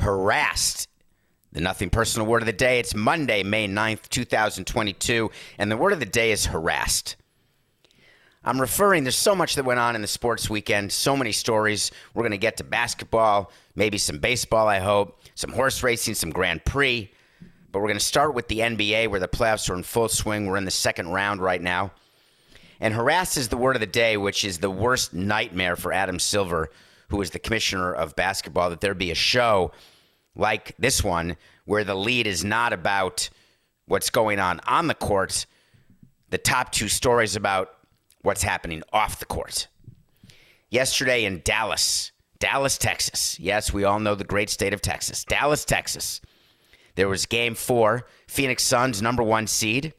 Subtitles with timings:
[0.00, 0.88] Harassed.
[1.52, 2.78] The nothing personal word of the day.
[2.78, 7.16] It's Monday, May 9th, 2022, and the word of the day is harassed.
[8.42, 11.90] I'm referring, there's so much that went on in the sports weekend, so many stories.
[12.14, 16.30] We're going to get to basketball, maybe some baseball, I hope, some horse racing, some
[16.30, 17.10] Grand Prix.
[17.70, 20.46] But we're going to start with the NBA where the playoffs are in full swing.
[20.46, 21.92] We're in the second round right now.
[22.80, 26.18] And harassed is the word of the day, which is the worst nightmare for Adam
[26.18, 26.70] Silver,
[27.10, 29.72] who is the commissioner of basketball, that there be a show
[30.34, 33.28] like this one where the lead is not about
[33.86, 35.46] what's going on on the court.
[36.30, 37.74] The top two stories about
[38.22, 39.66] what's happening off the court.
[40.70, 43.38] Yesterday in Dallas, Dallas, Texas.
[43.40, 45.24] Yes, we all know the great state of Texas.
[45.24, 46.20] Dallas, Texas.
[46.94, 49.94] There was game four, Phoenix Suns, number one seed.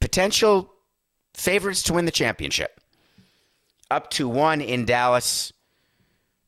[0.00, 0.72] Potential
[1.34, 2.80] favorites to win the championship.
[3.90, 5.52] Up to one in Dallas.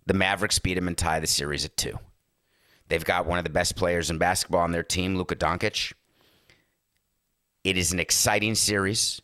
[0.08, 1.98] The Mavericks beat them and tie the series at two.
[2.88, 5.92] They've got one of the best players in basketball on their team, Luka Doncic.
[7.62, 9.20] It is an exciting series.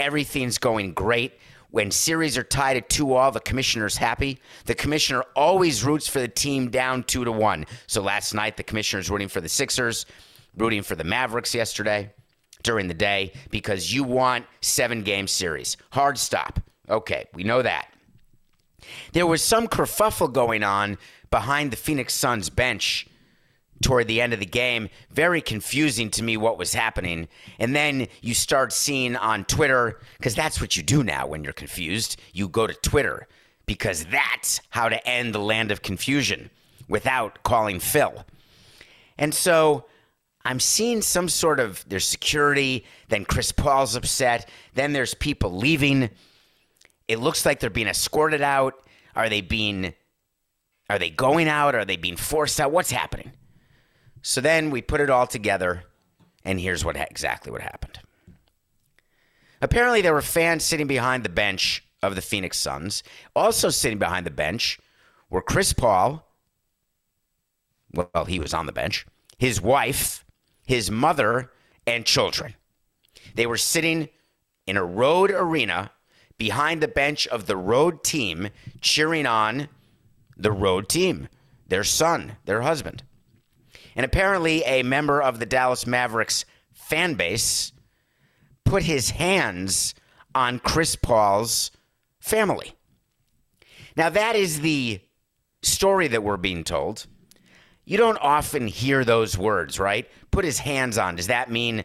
[0.00, 1.34] Everything's going great.
[1.70, 4.40] When series are tied at two all, the commissioner's happy.
[4.64, 7.64] The commissioner always roots for the team down two to one.
[7.86, 10.06] So last night, the commissioner's rooting for the Sixers,
[10.56, 12.12] rooting for the Mavericks yesterday
[12.64, 15.76] during the day because you want seven game series.
[15.92, 16.58] Hard stop.
[16.90, 17.92] Okay, we know that.
[19.12, 20.98] There was some kerfuffle going on
[21.30, 23.06] behind the Phoenix Suns bench
[23.82, 24.88] toward the end of the game.
[25.10, 27.28] Very confusing to me what was happening.
[27.58, 31.52] And then you start seeing on Twitter, because that's what you do now when you're
[31.52, 32.18] confused.
[32.32, 33.28] You go to Twitter
[33.66, 36.50] because that's how to end the land of confusion
[36.88, 38.24] without calling Phil.
[39.18, 39.86] And so
[40.44, 46.10] I'm seeing some sort of there's security, then Chris Paul's upset, then there's people leaving.
[47.08, 48.74] It looks like they're being escorted out.
[49.14, 49.94] Are they being
[50.88, 51.74] are they going out?
[51.74, 52.70] Are they being forced out?
[52.70, 53.32] What's happening?
[54.22, 55.84] So then we put it all together,
[56.44, 58.00] and here's what exactly what happened.
[59.60, 63.02] Apparently, there were fans sitting behind the bench of the Phoenix Suns.
[63.34, 64.78] Also sitting behind the bench
[65.30, 66.28] were Chris Paul.
[67.92, 69.06] Well, he was on the bench.
[69.38, 70.24] His wife,
[70.66, 71.50] his mother,
[71.86, 72.54] and children.
[73.34, 74.08] They were sitting
[74.66, 75.90] in a road arena
[76.38, 78.48] behind the bench of the road team,
[78.80, 79.68] cheering on
[80.36, 81.28] the road team,
[81.66, 83.02] their son, their husband.
[83.94, 87.72] And apparently, a member of the Dallas Mavericks fan base
[88.64, 89.94] put his hands
[90.34, 91.70] on Chris Paul's
[92.20, 92.74] family.
[93.96, 95.00] Now, that is the
[95.62, 97.06] story that we're being told.
[97.86, 100.08] You don't often hear those words, right?
[100.30, 101.16] Put his hands on.
[101.16, 101.84] Does that mean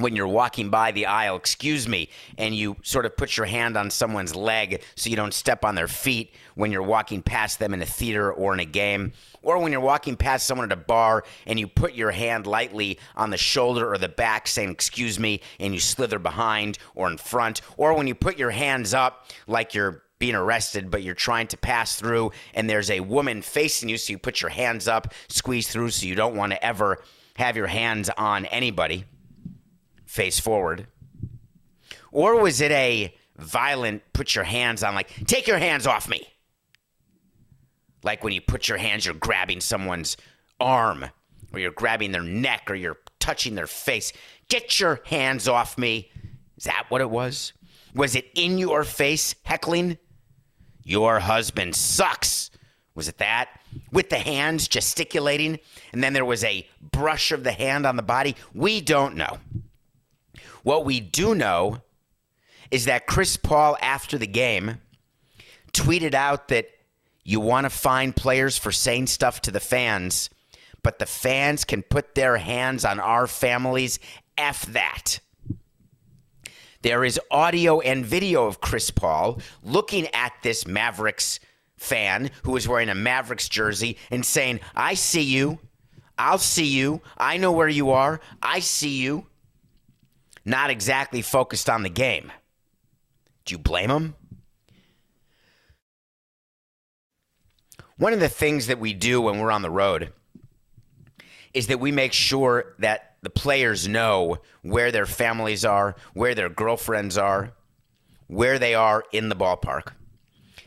[0.00, 3.76] when you're walking by the aisle, excuse me, and you sort of put your hand
[3.76, 7.74] on someone's leg so you don't step on their feet when you're walking past them
[7.74, 9.12] in a theater or in a game,
[9.42, 12.98] or when you're walking past someone at a bar and you put your hand lightly
[13.14, 17.18] on the shoulder or the back saying, excuse me, and you slither behind or in
[17.18, 21.46] front, or when you put your hands up like you're being arrested, but you're trying
[21.46, 25.12] to pass through and there's a woman facing you, so you put your hands up,
[25.28, 27.02] squeeze through so you don't want to ever
[27.36, 29.04] have your hands on anybody
[30.10, 30.88] face forward?
[32.10, 36.26] Or was it a violent put your hands on, like, take your hands off me?
[38.02, 40.16] Like when you put your hands, you're grabbing someone's
[40.58, 41.04] arm,
[41.52, 44.12] or you're grabbing their neck, or you're touching their face.
[44.48, 46.10] Get your hands off me.
[46.56, 47.52] Is that what it was?
[47.94, 49.96] Was it in your face heckling?
[50.82, 52.50] Your husband sucks.
[52.96, 53.48] Was it that?
[53.92, 55.60] With the hands gesticulating,
[55.92, 58.34] and then there was a brush of the hand on the body?
[58.54, 59.38] We don't know.
[60.62, 61.82] What we do know
[62.70, 64.78] is that Chris Paul, after the game,
[65.72, 66.68] tweeted out that
[67.24, 70.30] you want to find players for saying stuff to the fans,
[70.82, 73.98] but the fans can put their hands on our families.
[74.38, 75.20] F that.
[76.82, 81.38] There is audio and video of Chris Paul looking at this Mavericks
[81.76, 85.58] fan who is wearing a Mavericks jersey and saying, I see you.
[86.18, 87.02] I'll see you.
[87.18, 88.20] I know where you are.
[88.42, 89.26] I see you.
[90.44, 92.32] Not exactly focused on the game.
[93.44, 94.14] Do you blame him?
[97.96, 100.12] One of the things that we do when we're on the road
[101.52, 106.48] is that we make sure that the players know where their families are, where their
[106.48, 107.52] girlfriends are,
[108.28, 109.92] where they are in the ballpark.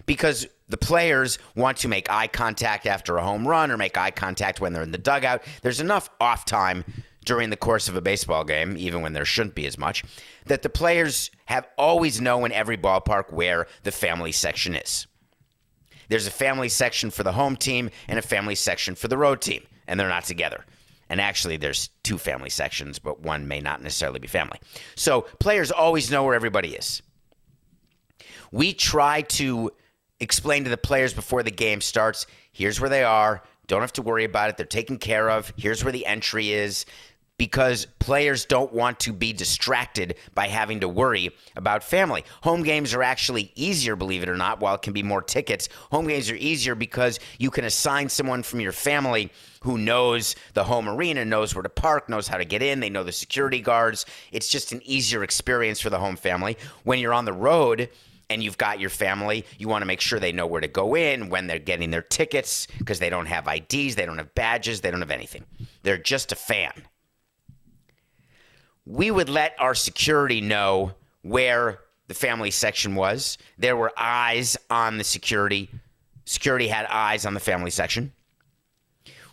[0.05, 4.11] Because the players want to make eye contact after a home run or make eye
[4.11, 5.43] contact when they're in the dugout.
[5.61, 6.83] There's enough off time
[7.23, 10.03] during the course of a baseball game, even when there shouldn't be as much,
[10.45, 15.07] that the players have always know in every ballpark where the family section is.
[16.09, 19.41] There's a family section for the home team and a family section for the road
[19.41, 20.65] team, and they're not together.
[21.09, 24.59] And actually, there's two family sections, but one may not necessarily be family.
[24.95, 27.01] So players always know where everybody is.
[28.51, 29.71] We try to
[30.19, 33.43] explain to the players before the game starts here's where they are.
[33.67, 34.57] Don't have to worry about it.
[34.57, 35.51] They're taken care of.
[35.57, 36.85] Here's where the entry is
[37.38, 42.24] because players don't want to be distracted by having to worry about family.
[42.44, 45.68] Home games are actually easier, believe it or not, while it can be more tickets.
[45.91, 49.31] Home games are easier because you can assign someone from your family
[49.62, 52.89] who knows the home arena, knows where to park, knows how to get in, they
[52.89, 54.06] know the security guards.
[54.31, 56.57] It's just an easier experience for the home family.
[56.83, 57.89] When you're on the road,
[58.30, 60.95] and you've got your family, you want to make sure they know where to go
[60.95, 64.81] in, when they're getting their tickets, because they don't have IDs, they don't have badges,
[64.81, 65.44] they don't have anything.
[65.83, 66.71] They're just a fan
[68.85, 70.91] we would let our security know
[71.21, 73.38] where the family section was.
[73.57, 75.69] There were eyes on the security.
[76.25, 78.12] Security had eyes on the family section.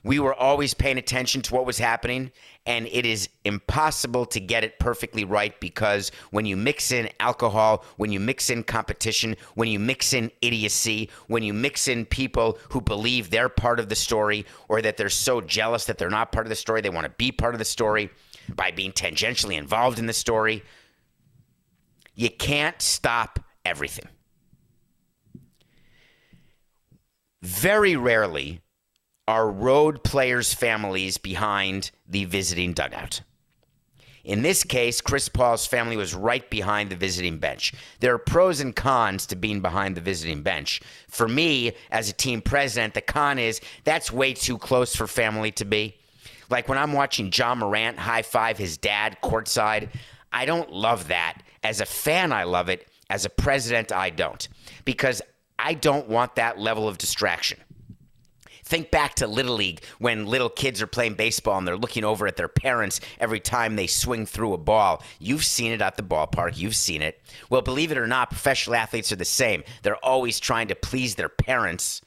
[0.02, 2.32] We were always paying attention to what was happening,
[2.64, 7.84] and it is impossible to get it perfectly right because when you mix in alcohol,
[7.98, 12.58] when you mix in competition, when you mix in idiocy, when you mix in people
[12.70, 16.32] who believe they're part of the story or that they're so jealous that they're not
[16.32, 18.08] part of the story, they want to be part of the story
[18.56, 20.62] by being tangentially involved in the story.
[22.14, 24.08] You can't stop everything.
[27.42, 28.60] Very rarely
[29.26, 33.22] are road players' families behind the visiting dugout.
[34.24, 37.72] In this case, Chris Paul's family was right behind the visiting bench.
[38.00, 40.82] There are pros and cons to being behind the visiting bench.
[41.08, 45.52] For me, as a team president, the con is that's way too close for family
[45.52, 45.96] to be.
[46.50, 49.88] Like when I'm watching John Morant high five his dad courtside,
[50.32, 51.42] I don't love that.
[51.62, 52.88] As a fan, I love it.
[53.08, 54.48] As a president, I don't.
[54.84, 55.22] Because
[55.58, 57.58] I don't want that level of distraction.
[58.64, 62.28] Think back to Little League when little kids are playing baseball and they're looking over
[62.28, 65.02] at their parents every time they swing through a ball.
[65.18, 67.20] You've seen it at the ballpark, you've seen it.
[67.50, 69.64] Well, believe it or not, professional athletes are the same.
[69.82, 72.00] They're always trying to please their parents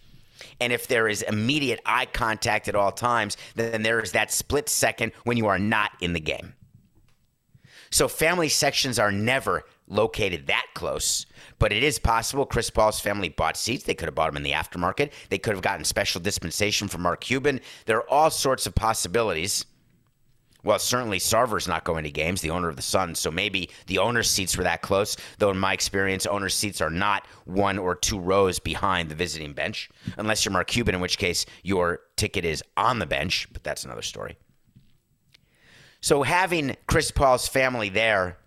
[0.59, 4.69] and if there is immediate eye contact at all times, then there is that split
[4.69, 6.53] second when you are not in the game.
[7.91, 11.27] So family sections are never located that close,
[11.59, 13.83] but it is possible Chris Paul's family bought seats.
[13.83, 15.11] They could have bought them in the aftermarket.
[15.29, 17.59] They could have gotten special dispensation from Mark Cuban.
[17.85, 19.65] There are all sorts of possibilities.
[20.63, 23.19] Well, certainly Sarver's not going to games, the owner of the Suns.
[23.19, 25.17] So maybe the owner's seats were that close.
[25.37, 29.53] Though in my experience, owner's seats are not one or two rows behind the visiting
[29.53, 33.47] bench, unless you're Mark Cuban, in which case your ticket is on the bench.
[33.51, 34.37] But that's another story.
[35.99, 38.37] So having Chris Paul's family there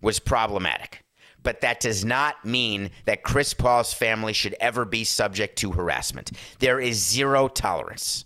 [0.00, 1.04] was problematic.
[1.44, 6.32] But that does not mean that Chris Paul's family should ever be subject to harassment.
[6.58, 8.24] There is zero tolerance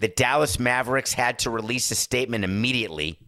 [0.00, 3.18] the Dallas Mavericks had to release a statement immediately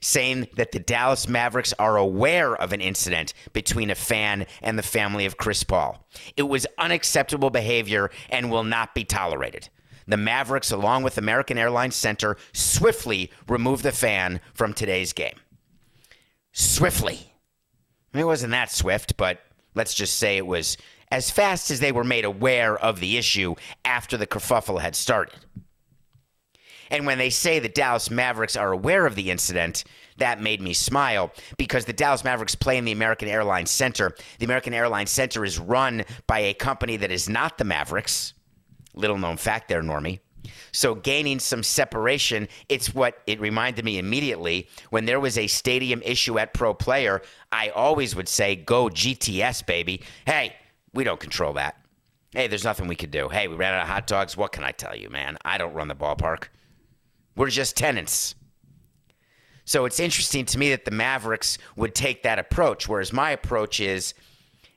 [0.00, 4.82] saying that the Dallas Mavericks are aware of an incident between a fan and the
[4.82, 6.06] family of Chris Paul.
[6.36, 9.70] It was unacceptable behavior and will not be tolerated.
[10.06, 15.36] The Mavericks, along with American Airlines Center, swiftly removed the fan from today's game.
[16.52, 17.32] Swiftly.
[18.12, 19.40] It wasn't that swift, but
[19.74, 20.76] let's just say it was
[21.14, 23.54] as fast as they were made aware of the issue
[23.84, 25.38] after the kerfuffle had started.
[26.90, 29.84] And when they say the Dallas Mavericks are aware of the incident,
[30.18, 34.16] that made me smile because the Dallas Mavericks play in the American Airlines Center.
[34.40, 38.34] The American Airlines Center is run by a company that is not the Mavericks.
[38.94, 40.18] Little known fact there, Normie.
[40.72, 46.02] So gaining some separation, it's what it reminded me immediately when there was a stadium
[46.02, 47.22] issue at Pro Player.
[47.52, 50.56] I always would say, "Go GTS, baby." Hey,
[50.94, 51.76] we don't control that.
[52.32, 53.28] Hey, there's nothing we could do.
[53.28, 54.36] Hey, we ran out of hot dogs.
[54.36, 55.36] What can I tell you, man?
[55.44, 56.48] I don't run the ballpark.
[57.36, 58.34] We're just tenants.
[59.64, 63.80] So it's interesting to me that the Mavericks would take that approach, whereas my approach
[63.80, 64.14] is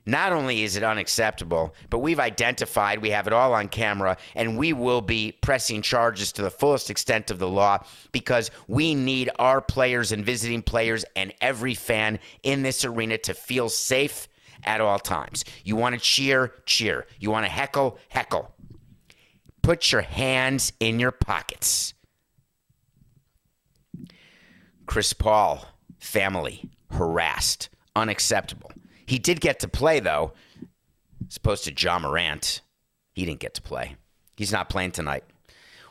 [0.05, 4.57] not only is it unacceptable, but we've identified, we have it all on camera, and
[4.57, 7.79] we will be pressing charges to the fullest extent of the law
[8.13, 13.33] because we need our players and visiting players and every fan in this arena to
[13.33, 14.26] feel safe
[14.63, 15.43] at all times.
[15.63, 17.05] You want to cheer, cheer.
[17.19, 18.53] You want to heckle, heckle.
[19.61, 21.93] Put your hands in your pockets.
[24.85, 25.65] Chris Paul,
[25.99, 28.71] family, harassed, unacceptable.
[29.05, 30.33] He did get to play, though,
[31.27, 32.61] as opposed to Ja Morant.
[33.13, 33.95] He didn't get to play.
[34.35, 35.23] He's not playing tonight.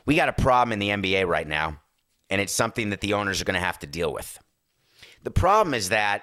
[0.07, 1.81] We got a problem in the NBA right now,
[2.31, 4.39] and it's something that the owners are going to have to deal with.
[5.25, 6.23] The problem is that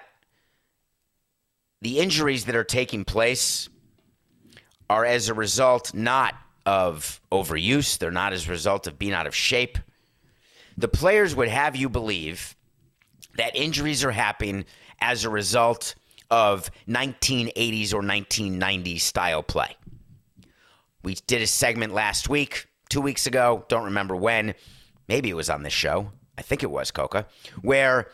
[1.84, 3.68] the injuries that are taking place
[4.88, 9.26] are as a result not of overuse, they're not as a result of being out
[9.26, 9.78] of shape.
[10.78, 12.56] The players would have you believe
[13.36, 14.64] that injuries are happening
[14.98, 15.94] as a result
[16.30, 19.76] of 1980s or 1990s style play.
[21.02, 24.54] We did a segment last week, two weeks ago, don't remember when.
[25.06, 26.12] Maybe it was on this show.
[26.38, 27.26] I think it was, Coca,
[27.60, 28.08] where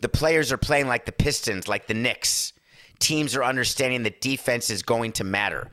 [0.00, 2.54] the players are playing like the Pistons, like the Knicks.
[3.02, 5.72] Teams are understanding that defense is going to matter.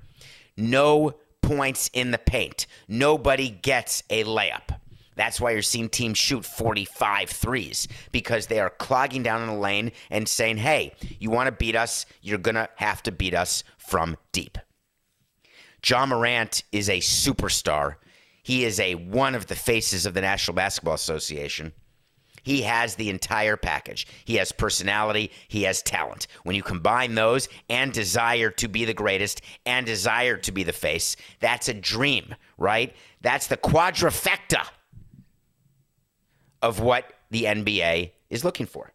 [0.57, 2.65] No points in the paint.
[2.87, 4.79] Nobody gets a layup.
[5.15, 9.53] That's why you're seeing teams shoot 45 threes because they are clogging down in the
[9.53, 12.07] lane and saying, hey, you want to beat us?
[12.23, 14.57] You're going to have to beat us from deep.
[15.83, 17.97] John Morant is a superstar.
[18.41, 21.73] He is a one of the faces of the National Basketball Association.
[22.49, 24.07] He has the entire package.
[24.25, 26.25] He has personality, he has talent.
[26.41, 30.73] When you combine those and desire to be the greatest and desire to be the
[30.73, 32.95] face, that's a dream, right?
[33.21, 34.67] That's the quadrifecta
[36.63, 38.93] of what the NBA is looking for.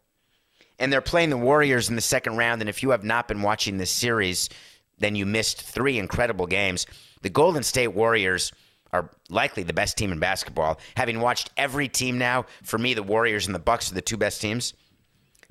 [0.81, 2.61] And they're playing the Warriors in the second round.
[2.61, 4.51] And if you have not been watching this series,
[4.99, 6.87] then you missed three incredible games.
[7.23, 8.51] The Golden State Warriors
[8.95, 10.79] are likely the best team in basketball.
[10.97, 14.17] Having watched every team now, for me, the Warriors and the Bucks are the two
[14.17, 14.73] best teams.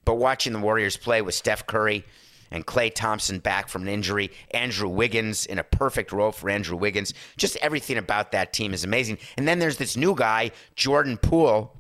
[0.05, 2.05] But watching the Warriors play with Steph Curry
[2.51, 6.77] and Klay Thompson back from an injury, Andrew Wiggins in a perfect role for Andrew
[6.77, 9.17] Wiggins, just everything about that team is amazing.
[9.35, 11.77] And then there's this new guy, Jordan Poole,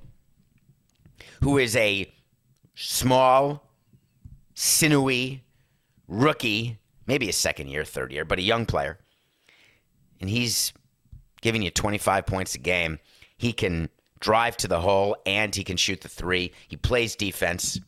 [1.41, 2.11] who is a
[2.75, 3.69] small,
[4.53, 5.45] sinewy
[6.09, 6.77] rookie,
[7.07, 8.99] maybe a second year, third year, but a young player.
[10.19, 10.73] And he's
[11.43, 12.99] giving you 25 points a game.
[13.37, 16.53] He can drive to the hole and he can shoot the three.
[16.69, 17.79] He plays defense.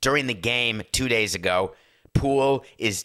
[0.00, 1.74] During the game two days ago,
[2.12, 3.04] Poole is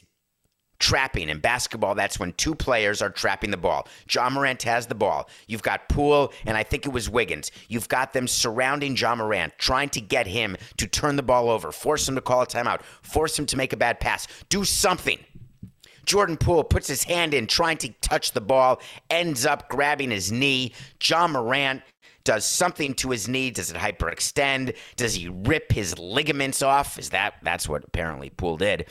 [0.79, 1.29] trapping.
[1.29, 3.87] In basketball, that's when two players are trapping the ball.
[4.07, 5.29] John Morant has the ball.
[5.45, 7.51] You've got Poole, and I think it was Wiggins.
[7.69, 11.71] You've got them surrounding John Morant, trying to get him to turn the ball over,
[11.71, 14.27] force him to call a timeout, force him to make a bad pass.
[14.49, 15.19] Do something.
[16.05, 20.31] Jordan Poole puts his hand in, trying to touch the ball, ends up grabbing his
[20.31, 20.73] knee.
[20.99, 21.81] John Morant
[22.23, 23.51] does something to his knee.
[23.51, 24.75] Does it hyperextend?
[24.95, 26.99] Does he rip his ligaments off?
[26.99, 28.87] Is that that's what apparently Poole did?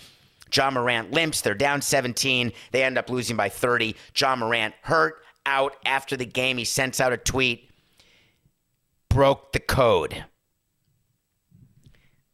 [0.51, 1.41] John Morant limps.
[1.41, 2.53] They're down 17.
[2.73, 3.95] They end up losing by 30.
[4.15, 6.59] John Morant hurt out after the game.
[6.59, 7.71] He sends out a tweet.
[9.09, 10.25] Broke the code.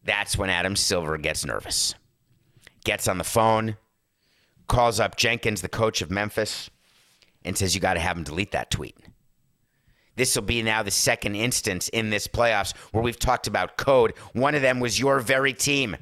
[0.03, 1.95] That's when Adam Silver gets nervous.
[2.85, 3.77] Gets on the phone,
[4.69, 6.71] calls up Jenkins, the coach of Memphis,
[7.45, 8.97] and says, You got to have him delete that tweet.
[10.17, 14.15] This will be now the second instance in this playoffs where we've talked about code.
[14.33, 15.97] One of them was your very team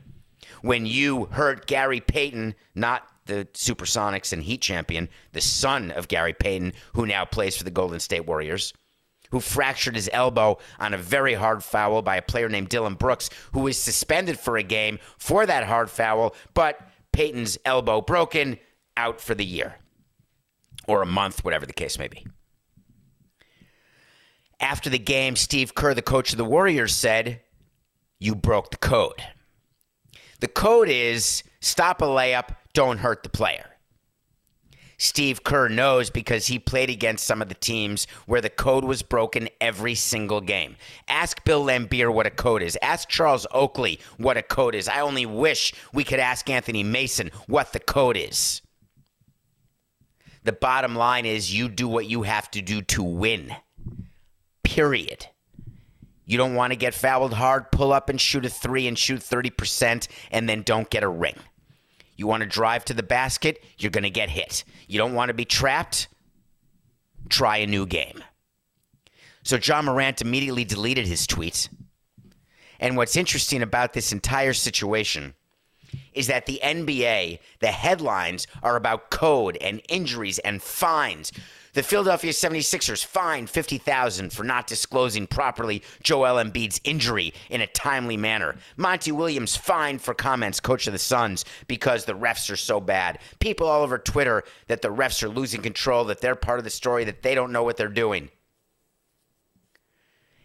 [0.63, 6.33] when you hurt Gary Payton, not the Supersonics and Heat champion, the son of Gary
[6.33, 8.73] Payton, who now plays for the Golden State Warriors,
[9.31, 13.31] who fractured his elbow on a very hard foul by a player named Dillon Brooks,
[13.53, 16.81] who was suspended for a game for that hard foul, but
[17.15, 18.59] Payton's elbow broken,
[18.97, 19.77] out for the year
[20.89, 22.27] or a month, whatever the case may be.
[24.61, 27.41] After the game, Steve Kerr, the coach of the Warriors, said,
[28.19, 29.23] You broke the code.
[30.41, 33.74] The code is stop a layup, don't hurt the player.
[35.05, 39.03] Steve Kerr knows because he played against some of the teams where the code was
[39.03, 40.77] broken every single game.
[41.07, 42.79] Ask Bill Laimbeer what a code is.
[42.81, 44.89] Ask Charles Oakley what a code is.
[44.89, 48.63] I only wish we could ask Anthony Mason what the code is.
[50.45, 53.55] The bottom line is you do what you have to do to win.
[54.63, 55.27] Period.
[56.25, 59.21] You don't want to get fouled hard, pull up and shoot a three and shoot
[59.21, 61.37] 30%, and then don't get a ring.
[62.17, 64.65] You want to drive to the basket, you're going to get hit.
[64.87, 66.09] You don't want to be trapped,
[67.29, 68.23] try a new game.
[69.43, 71.69] So John Morant immediately deleted his tweet.
[72.81, 75.35] And what's interesting about this entire situation
[76.13, 81.33] is that the NBA, the headlines are about code and injuries and fines.
[81.75, 88.17] The Philadelphia 76ers fined 50,000 for not disclosing properly Joel Embiid's injury in a timely
[88.17, 88.55] manner.
[88.77, 93.19] Monty Williams fined for comments coach of the Suns because the refs are so bad.
[93.41, 96.71] People all over Twitter that the refs are losing control, that they're part of the
[96.71, 98.31] story, that they don't know what they're doing.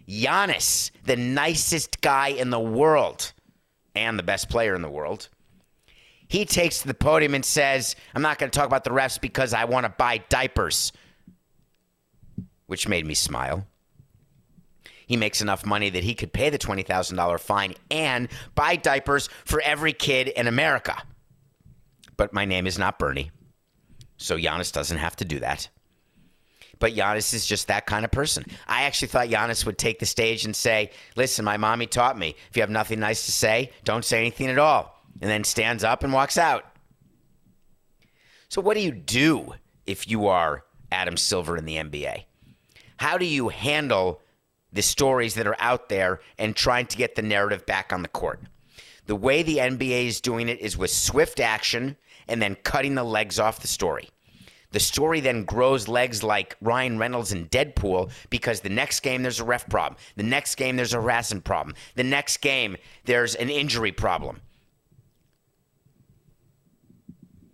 [0.07, 3.33] Giannis, the nicest guy in the world
[3.93, 5.29] and the best player in the world,
[6.27, 9.21] he takes to the podium and says, I'm not going to talk about the refs
[9.21, 10.91] because I want to buy diapers,
[12.69, 13.65] which made me smile.
[15.07, 19.59] He makes enough money that he could pay the $20,000 fine and buy diapers for
[19.61, 21.01] every kid in America.
[22.15, 23.31] But my name is not Bernie,
[24.17, 25.67] so Giannis doesn't have to do that.
[26.77, 28.45] But Giannis is just that kind of person.
[28.67, 32.35] I actually thought Giannis would take the stage and say, Listen, my mommy taught me
[32.51, 34.95] if you have nothing nice to say, don't say anything at all.
[35.21, 36.65] And then stands up and walks out.
[38.47, 39.55] So, what do you do
[39.87, 42.25] if you are Adam Silver in the NBA?
[42.99, 44.19] How do you handle
[44.73, 48.09] the stories that are out there and trying to get the narrative back on the
[48.09, 48.41] court?
[49.05, 51.95] The way the NBA is doing it is with swift action
[52.27, 54.09] and then cutting the legs off the story.
[54.71, 59.39] The story then grows legs like Ryan Reynolds in Deadpool because the next game there's
[59.39, 59.97] a ref problem.
[60.17, 61.77] The next game there's a harassment problem.
[61.95, 62.75] The next game
[63.05, 64.41] there's an injury problem.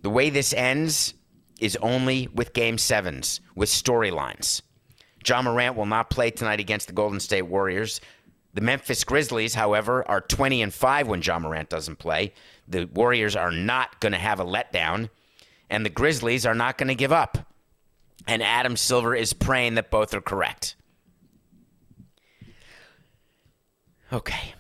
[0.01, 1.13] The way this ends
[1.59, 4.63] is only with game sevens, with storylines.
[5.27, 8.01] Ja Morant will not play tonight against the Golden State Warriors.
[8.53, 12.33] The Memphis Grizzlies, however, are 20 and 5 when Ja Morant doesn't play.
[12.67, 15.09] The Warriors are not going to have a letdown,
[15.69, 17.38] and the Grizzlies are not going to give up.
[18.27, 20.75] And Adam Silver is praying that both are correct.
[24.11, 24.53] Okay.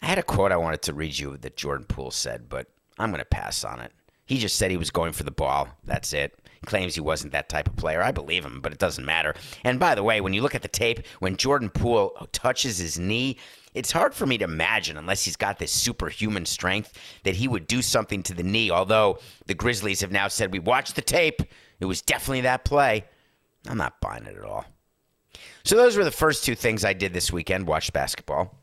[0.00, 3.10] I had a quote I wanted to read you that Jordan Poole said, but I'm
[3.10, 3.92] going to pass on it.
[4.26, 5.68] He just said he was going for the ball.
[5.84, 6.38] That's it.
[6.64, 8.02] Claims he wasn't that type of player.
[8.02, 9.34] I believe him, but it doesn't matter.
[9.64, 12.98] And by the way, when you look at the tape, when Jordan Poole touches his
[12.98, 13.38] knee,
[13.74, 17.66] it's hard for me to imagine, unless he's got this superhuman strength, that he would
[17.66, 18.70] do something to the knee.
[18.70, 21.42] Although the Grizzlies have now said, we watched the tape.
[21.80, 23.04] It was definitely that play.
[23.68, 24.64] I'm not buying it at all.
[25.64, 28.54] So those were the first two things I did this weekend watched basketball.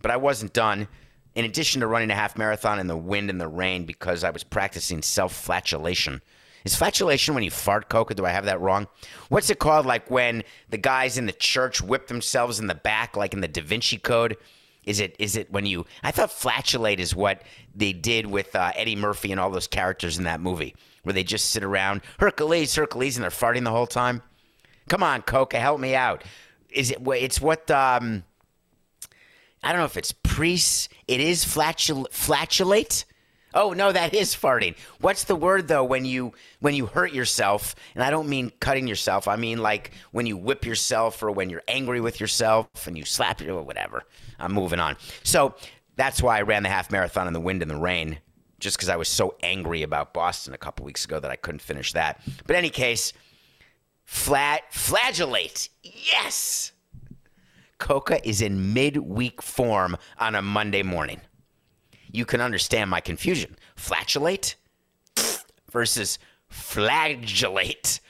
[0.00, 0.88] But I wasn't done
[1.34, 4.30] in addition to running a half marathon in the wind and the rain because I
[4.30, 6.20] was practicing self flatulation.
[6.64, 8.14] Is flatulation when you fart, Coca?
[8.14, 8.86] Do I have that wrong?
[9.28, 9.86] What's it called?
[9.86, 13.48] Like when the guys in the church whip themselves in the back, like in the
[13.48, 14.36] Da Vinci Code?
[14.84, 15.86] Is it is it when you?
[16.02, 17.42] I thought flatulate is what
[17.74, 21.22] they did with uh, Eddie Murphy and all those characters in that movie, where they
[21.22, 24.22] just sit around Hercules, Hercules, and they're farting the whole time.
[24.88, 26.24] Come on, Coca, help me out.
[26.68, 26.98] Is it?
[27.06, 27.70] It's what.
[27.70, 28.24] Um,
[29.62, 30.88] I don't know if it's priests.
[31.06, 33.04] It is flatul- flatulate.
[33.54, 34.74] Oh no, that is farting.
[35.00, 37.74] What's the word though when you when you hurt yourself?
[37.94, 39.28] And I don't mean cutting yourself.
[39.28, 43.04] I mean like when you whip yourself or when you're angry with yourself and you
[43.04, 44.04] slap you or whatever.
[44.38, 44.96] I'm moving on.
[45.22, 45.54] So
[45.96, 48.18] that's why I ran the half marathon in the wind and the rain,
[48.58, 51.62] just because I was so angry about Boston a couple weeks ago that I couldn't
[51.62, 52.20] finish that.
[52.46, 53.12] But any case,
[54.04, 55.68] flat flagellate.
[55.82, 56.72] Yes.
[57.78, 61.20] Coca is in midweek form on a Monday morning.
[62.12, 63.56] You can understand my confusion.
[63.74, 64.54] Flatulate
[65.70, 68.00] versus flagellate.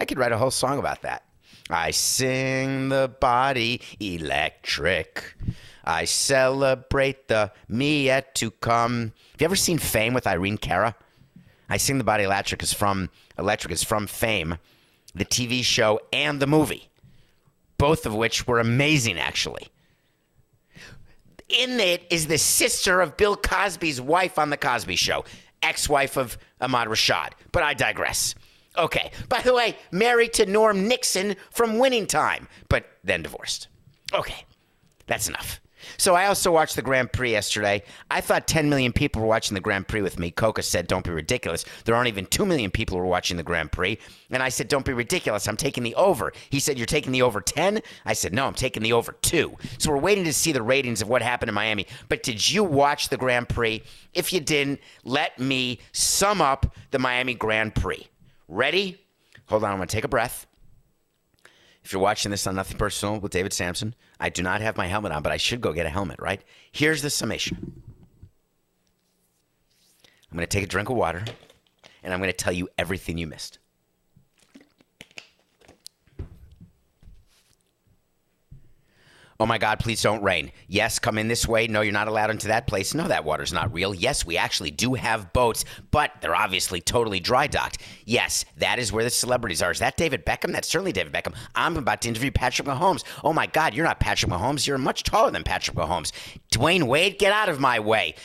[0.00, 1.24] I could write a whole song about that.
[1.68, 5.36] I sing the body electric.
[5.84, 9.12] I celebrate the me yet to come.
[9.32, 10.94] Have you ever seen Fame with Irene Cara?
[11.68, 14.58] I sing the body electric is from electric is from Fame,
[15.14, 16.88] the TV show and the movie,
[17.76, 19.68] both of which were amazing actually.
[21.48, 25.24] In it is the sister of Bill Cosby's wife on the Cosby Show,
[25.62, 27.30] ex-wife of Ahmad Rashad.
[27.52, 28.34] But I digress.
[28.76, 29.10] Okay.
[29.28, 33.68] By the way, married to Norm Nixon from Winning Time, but then divorced.
[34.12, 34.44] Okay.
[35.06, 35.60] That's enough.
[35.96, 37.82] So I also watched the Grand Prix yesterday.
[38.10, 40.30] I thought 10 million people were watching the Grand Prix with me.
[40.30, 43.42] Coca said, "Don't be ridiculous." There aren't even 2 million people who are watching the
[43.42, 43.98] Grand Prix.
[44.30, 45.46] And I said, "Don't be ridiculous.
[45.46, 48.54] I'm taking the over." He said, "You're taking the over 10?" I said, "No, I'm
[48.54, 51.54] taking the over 2." So we're waiting to see the ratings of what happened in
[51.54, 51.86] Miami.
[52.08, 53.82] But did you watch the Grand Prix?
[54.14, 58.08] If you didn't, let me sum up the Miami Grand Prix.
[58.48, 59.00] Ready?
[59.46, 60.47] Hold on, I'm going to take a breath.
[61.88, 64.88] If you're watching this on Nothing Personal with David Samson, I do not have my
[64.88, 66.42] helmet on, but I should go get a helmet, right?
[66.70, 67.82] Here's the summation
[70.30, 71.24] I'm going to take a drink of water,
[72.02, 73.58] and I'm going to tell you everything you missed.
[79.40, 80.50] Oh my God, please don't rain.
[80.66, 81.68] Yes, come in this way.
[81.68, 82.92] No, you're not allowed into that place.
[82.92, 83.94] No, that water's not real.
[83.94, 87.80] Yes, we actually do have boats, but they're obviously totally dry docked.
[88.04, 89.70] Yes, that is where the celebrities are.
[89.70, 90.50] Is that David Beckham?
[90.50, 91.36] That's certainly David Beckham.
[91.54, 93.04] I'm about to interview Patrick Mahomes.
[93.22, 94.66] Oh my God, you're not Patrick Mahomes.
[94.66, 96.10] You're much taller than Patrick Mahomes.
[96.50, 98.16] Dwyane Wade, get out of my way.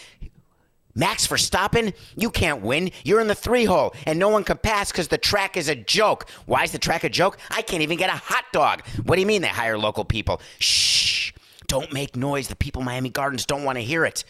[0.95, 1.93] Max Verstappen?
[2.15, 2.91] you can't win.
[3.03, 5.75] You're in the three hole, and no one can pass because the track is a
[5.75, 6.29] joke.
[6.45, 7.37] Why is the track a joke?
[7.49, 8.85] I can't even get a hot dog.
[9.03, 10.41] What do you mean they hire local people?
[10.59, 10.92] Shh.
[11.73, 12.49] Don't make noise.
[12.49, 14.25] The people Miami Gardens don't want to hear it.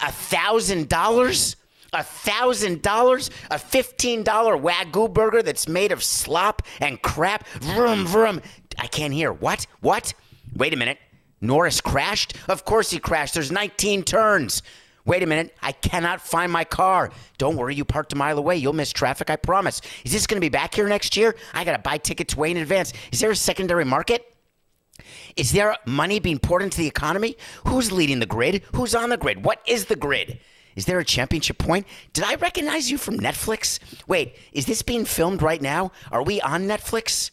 [0.00, 1.54] A thousand dollars?
[1.92, 3.28] A thousand dollars?
[3.50, 7.46] A fifteen dollar wagyu burger that's made of slop and crap?
[7.60, 8.40] Vroom vroom.
[8.78, 9.34] I can't hear.
[9.34, 9.66] What?
[9.82, 10.14] What?
[10.56, 10.96] Wait a minute.
[11.42, 12.32] Norris crashed?
[12.48, 13.34] Of course he crashed.
[13.34, 14.62] There's 19 turns.
[15.04, 17.10] Wait a minute, I cannot find my car.
[17.36, 18.56] Don't worry, you parked a mile away.
[18.56, 19.82] You'll miss traffic, I promise.
[20.06, 21.36] Is this going to be back here next year?
[21.52, 22.94] I got to buy tickets way in advance.
[23.12, 24.33] Is there a secondary market?
[25.36, 27.36] Is there money being poured into the economy?
[27.66, 28.62] Who's leading the grid?
[28.74, 29.44] Who's on the grid?
[29.44, 30.38] What is the grid?
[30.76, 31.86] Is there a championship point?
[32.12, 33.78] Did I recognize you from Netflix?
[34.08, 35.92] Wait, is this being filmed right now?
[36.10, 37.30] Are we on Netflix?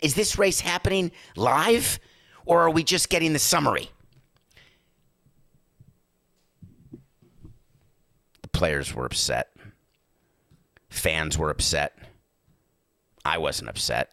[0.00, 1.98] Is this race happening live?
[2.44, 3.90] Or are we just getting the summary?
[8.42, 9.50] The players were upset.
[10.90, 11.96] Fans were upset.
[13.24, 14.10] I wasn't upset.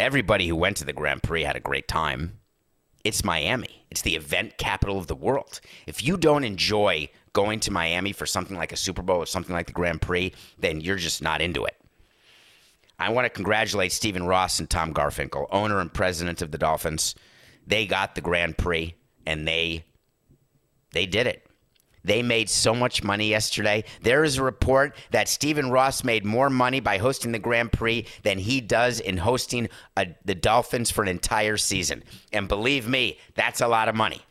[0.00, 2.38] Everybody who went to the Grand Prix had a great time.
[3.04, 3.84] It's Miami.
[3.90, 5.60] It's the event capital of the world.
[5.86, 9.54] If you don't enjoy going to Miami for something like a Super Bowl or something
[9.54, 11.76] like the Grand Prix, then you're just not into it.
[12.98, 17.14] I want to congratulate Stephen Ross and Tom Garfinkel, owner and president of the Dolphins.
[17.66, 18.94] They got the Grand Prix
[19.26, 19.84] and they
[20.92, 21.46] they did it.
[22.04, 23.84] They made so much money yesterday.
[24.02, 28.06] There is a report that Stephen Ross made more money by hosting the Grand Prix
[28.22, 32.02] than he does in hosting a, the Dolphins for an entire season.
[32.32, 34.22] And believe me, that's a lot of money.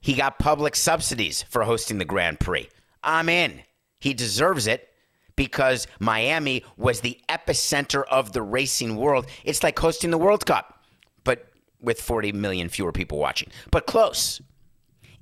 [0.00, 2.68] He got public subsidies for hosting the Grand Prix.
[3.02, 3.62] I'm in.
[3.98, 4.88] He deserves it
[5.34, 9.26] because Miami was the epicenter of the racing world.
[9.44, 10.84] It's like hosting the World Cup,
[11.24, 11.46] but
[11.80, 14.40] with 40 million fewer people watching, but close.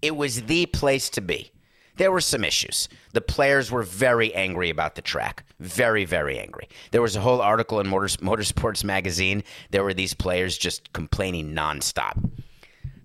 [0.05, 1.51] It was the place to be.
[1.97, 2.91] There were some issues.
[3.15, 5.47] The players were very angry about the track.
[5.61, 6.69] Very, very angry.
[6.91, 9.43] There was a whole article in Motors, Motorsports magazine.
[9.71, 12.23] There were these players just complaining nonstop.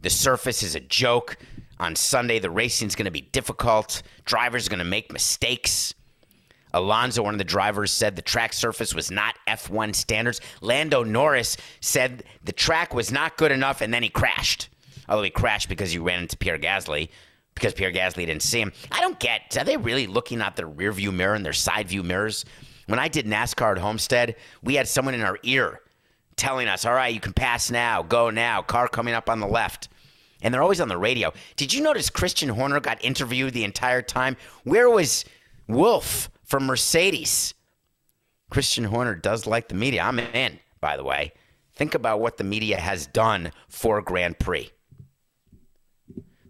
[0.01, 1.37] The surface is a joke.
[1.79, 4.01] On Sunday, the racing's going to be difficult.
[4.25, 5.93] Drivers are going to make mistakes.
[6.73, 10.41] Alonso, one of the drivers, said the track surface was not F1 standards.
[10.59, 14.67] Lando Norris said the track was not good enough, and then he crashed
[15.09, 17.09] although he crashed because he ran into Pierre Gasly
[17.55, 18.71] because Pierre Gasly didn't see him.
[18.91, 21.89] I don't get, are they really looking out their rear view mirror and their side
[21.89, 22.45] view mirrors?
[22.87, 25.81] When I did NASCAR at Homestead, we had someone in our ear
[26.37, 29.47] telling us, all right, you can pass now, go now, car coming up on the
[29.47, 29.89] left.
[30.41, 31.33] And they're always on the radio.
[31.57, 34.37] Did you notice Christian Horner got interviewed the entire time?
[34.63, 35.25] Where was
[35.67, 37.53] Wolff from Mercedes?
[38.49, 40.01] Christian Horner does like the media.
[40.01, 41.33] I'm in, by the way.
[41.75, 44.71] Think about what the media has done for Grand Prix.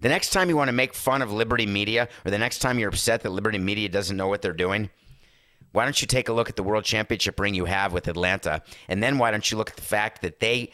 [0.01, 2.79] The next time you want to make fun of Liberty Media, or the next time
[2.79, 4.89] you're upset that Liberty Media doesn't know what they're doing,
[5.71, 8.61] why don't you take a look at the World Championship ring you have with Atlanta?
[8.87, 10.71] And then why don't you look at the fact that they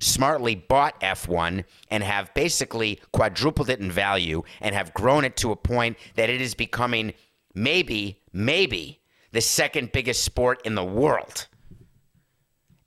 [0.00, 5.52] smartly bought F1 and have basically quadrupled it in value and have grown it to
[5.52, 7.14] a point that it is becoming
[7.54, 9.00] maybe, maybe
[9.32, 11.46] the second biggest sport in the world.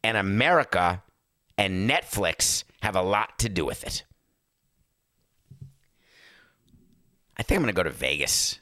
[0.03, 1.01] And America
[1.57, 4.03] and Netflix have a lot to do with it.
[7.37, 8.59] I think I'm going to go to Vegas.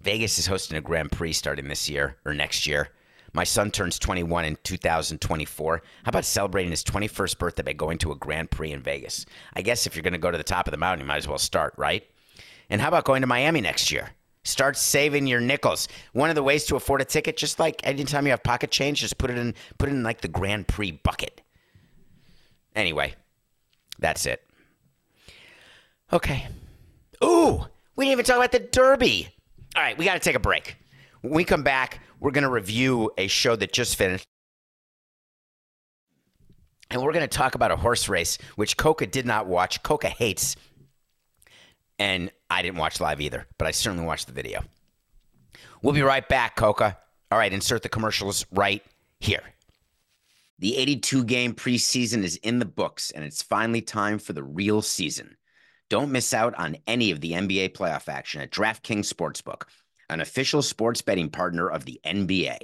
[0.00, 2.88] Vegas is hosting a Grand Prix starting this year or next year.
[3.34, 5.82] My son turns 21 in 2024.
[6.04, 9.26] How about celebrating his 21st birthday by going to a Grand Prix in Vegas?
[9.54, 11.18] I guess if you're going to go to the top of the mountain, you might
[11.18, 12.04] as well start, right?
[12.70, 14.10] And how about going to Miami next year?
[14.44, 15.88] Start saving your nickels.
[16.14, 19.00] One of the ways to afford a ticket, just like anytime you have pocket change,
[19.00, 21.42] just put it in put it in like the Grand Prix bucket.
[22.74, 23.14] Anyway,
[23.98, 24.42] that's it.
[26.12, 26.46] Okay.
[27.22, 27.66] Ooh,
[27.98, 29.28] we didn't even talk about the Derby.
[29.74, 30.76] All right, we got to take a break.
[31.20, 34.24] When we come back, we're going to review a show that just finished.
[36.90, 39.82] And we're going to talk about a horse race, which Coca did not watch.
[39.82, 40.54] Coca hates.
[41.98, 44.62] And I didn't watch live either, but I certainly watched the video.
[45.82, 46.96] We'll be right back, Coca.
[47.32, 48.82] All right, insert the commercials right
[49.18, 49.42] here.
[50.60, 54.82] The 82 game preseason is in the books, and it's finally time for the real
[54.82, 55.36] season.
[55.90, 59.62] Don't miss out on any of the NBA playoff action at DraftKings Sportsbook,
[60.10, 62.58] an official sports betting partner of the NBA.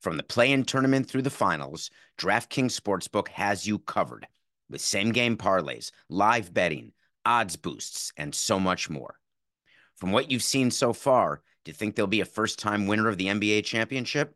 [0.00, 4.26] From the play in tournament through the finals, DraftKings Sportsbook has you covered
[4.70, 6.92] with same game parlays, live betting,
[7.26, 9.18] odds boosts, and so much more.
[9.96, 13.08] From what you've seen so far, do you think there'll be a first time winner
[13.08, 14.34] of the NBA championship?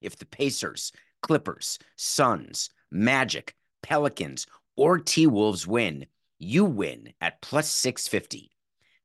[0.00, 4.46] If the Pacers, Clippers, Suns, Magic, Pelicans,
[4.76, 6.06] or T Wolves win,
[6.42, 8.50] you win at plus 650.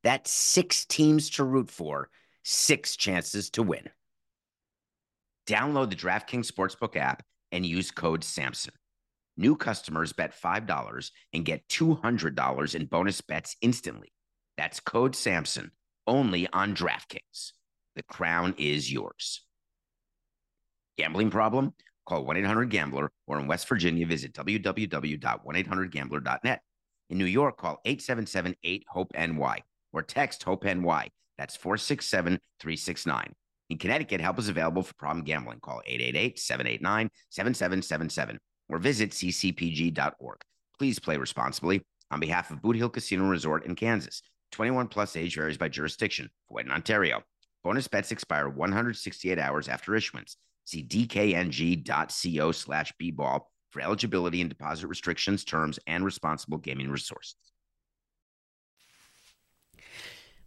[0.02, 2.10] That's six teams to root for,
[2.42, 3.88] six chances to win.
[5.46, 7.22] Download the DraftKings Sportsbook app
[7.52, 8.72] and use code SAMSON.
[9.36, 14.12] New customers bet $5 and get $200 in bonus bets instantly.
[14.56, 15.70] That's code SAMSON
[16.06, 17.52] only on DraftKings.
[17.94, 19.42] The crown is yours.
[20.96, 21.72] Gambling problem?
[22.04, 26.62] Call 1 800 Gambler or in West Virginia, visit www.1800Gambler.net.
[27.10, 31.08] In New York, call 877 8 HOPE NY or text HOPE NY.
[31.38, 33.32] That's 467 369.
[33.70, 35.60] In Connecticut, help is available for problem gambling.
[35.60, 40.40] Call 888 789 7777 or visit ccpg.org.
[40.78, 44.22] Please play responsibly on behalf of Boot Hill Casino Resort in Kansas.
[44.52, 46.30] 21 plus age varies by jurisdiction.
[46.50, 47.22] Void in Ontario.
[47.64, 50.36] Bonus bets expire 168 hours after issuance.
[50.64, 57.36] See dkng.co slash bball for eligibility and deposit restrictions, terms, and responsible gaming resources.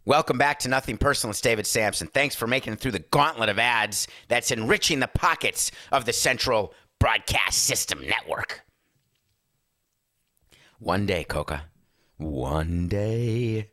[0.04, 1.30] Welcome back to Nothing Personal.
[1.30, 2.08] It's David Samson.
[2.08, 6.12] Thanks for making it through the gauntlet of ads that's enriching the pockets of the
[6.12, 8.62] Central Broadcast System Network.
[10.80, 11.66] One day, Coca.
[12.16, 13.70] One day.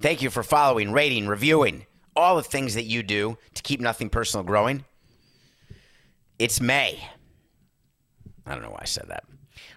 [0.00, 4.08] Thank you for following, rating, reviewing, all the things that you do to keep Nothing
[4.08, 4.86] Personal growing.
[6.38, 6.98] It's May.
[8.46, 9.24] I don't know why I said that.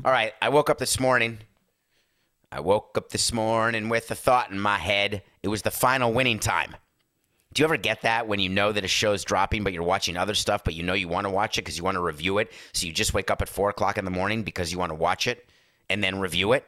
[0.05, 1.39] All right, I woke up this morning.
[2.51, 5.23] I woke up this morning with a thought in my head.
[5.43, 6.75] It was the final winning time.
[7.53, 10.17] Do you ever get that when you know that a show's dropping, but you're watching
[10.17, 12.38] other stuff, but you know you want to watch it because you want to review
[12.38, 12.51] it?
[12.73, 14.95] So you just wake up at four o'clock in the morning because you want to
[14.95, 15.49] watch it
[15.89, 16.65] and then review it?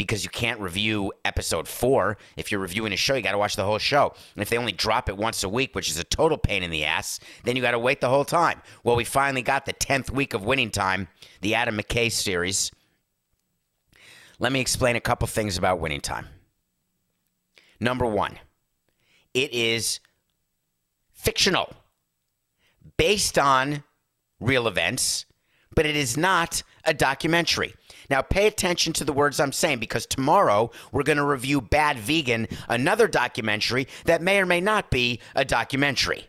[0.00, 2.16] Because you can't review episode four.
[2.38, 4.14] If you're reviewing a show, you got to watch the whole show.
[4.34, 6.70] And if they only drop it once a week, which is a total pain in
[6.70, 8.62] the ass, then you got to wait the whole time.
[8.82, 11.08] Well, we finally got the 10th week of winning time,
[11.42, 12.72] the Adam McKay series.
[14.38, 16.28] Let me explain a couple things about winning time.
[17.78, 18.38] Number one,
[19.34, 20.00] it is
[21.12, 21.74] fictional,
[22.96, 23.84] based on
[24.40, 25.26] real events,
[25.74, 27.74] but it is not a documentary.
[28.10, 31.96] Now, pay attention to the words I'm saying because tomorrow we're going to review Bad
[31.96, 36.26] Vegan, another documentary that may or may not be a documentary.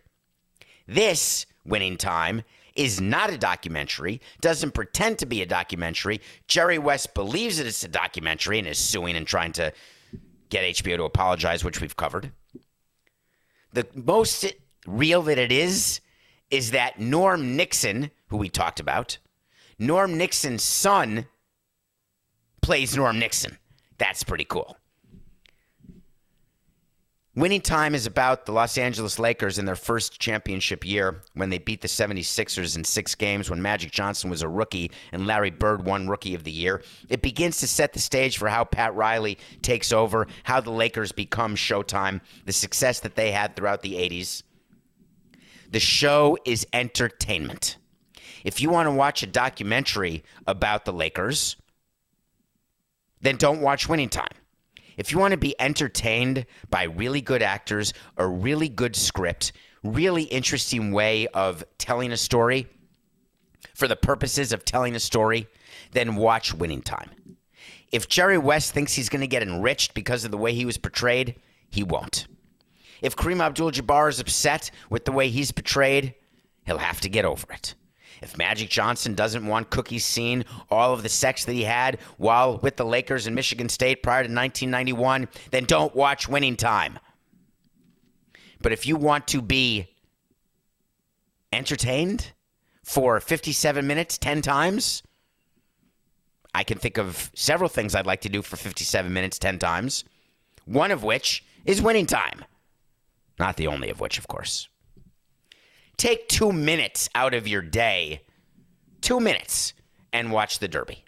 [0.87, 2.43] This winning time
[2.75, 6.21] is not a documentary, doesn't pretend to be a documentary.
[6.47, 9.73] Jerry West believes that it's a documentary and is suing and trying to
[10.49, 12.31] get HBO to apologize, which we've covered.
[13.73, 14.45] The most
[14.85, 15.99] real that it is
[16.51, 19.17] is that Norm Nixon, who we talked about,
[19.79, 21.25] Norm Nixon's son
[22.61, 23.57] plays Norm Nixon.
[23.97, 24.77] That's pretty cool.
[27.33, 31.59] Winning time is about the Los Angeles Lakers in their first championship year when they
[31.59, 35.85] beat the 76ers in six games when Magic Johnson was a rookie and Larry Bird
[35.85, 36.83] won Rookie of the Year.
[37.07, 41.13] It begins to set the stage for how Pat Riley takes over, how the Lakers
[41.13, 44.43] become Showtime, the success that they had throughout the 80s.
[45.71, 47.77] The show is entertainment.
[48.43, 51.55] If you want to watch a documentary about the Lakers,
[53.21, 54.27] then don't watch Winning Time.
[54.97, 59.53] If you want to be entertained by really good actors, a really good script,
[59.83, 62.67] really interesting way of telling a story
[63.73, 65.47] for the purposes of telling a story,
[65.91, 67.37] then watch Winning Time.
[67.91, 70.77] If Jerry West thinks he's going to get enriched because of the way he was
[70.77, 71.35] portrayed,
[71.69, 72.27] he won't.
[73.01, 76.13] If Kareem Abdul Jabbar is upset with the way he's portrayed,
[76.65, 77.75] he'll have to get over it.
[78.21, 82.59] If Magic Johnson doesn't want cookies seen all of the sex that he had while
[82.59, 86.99] with the Lakers in Michigan State prior to 1991, then don't watch Winning Time.
[88.61, 89.87] But if you want to be
[91.51, 92.31] entertained
[92.83, 95.01] for 57 minutes 10 times,
[96.53, 100.03] I can think of several things I'd like to do for 57 minutes 10 times,
[100.65, 102.45] one of which is winning time.
[103.39, 104.67] Not the only of which, of course.
[106.01, 108.23] Take two minutes out of your day,
[109.01, 109.75] two minutes,
[110.11, 111.05] and watch the Derby.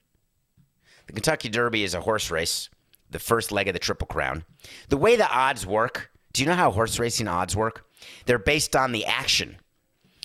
[1.08, 2.69] The Kentucky Derby is a horse race,
[3.10, 4.45] the first leg of the Triple Crown.
[4.89, 7.88] The way the odds work, do you know how horse racing odds work?
[8.27, 9.58] They're based on the action,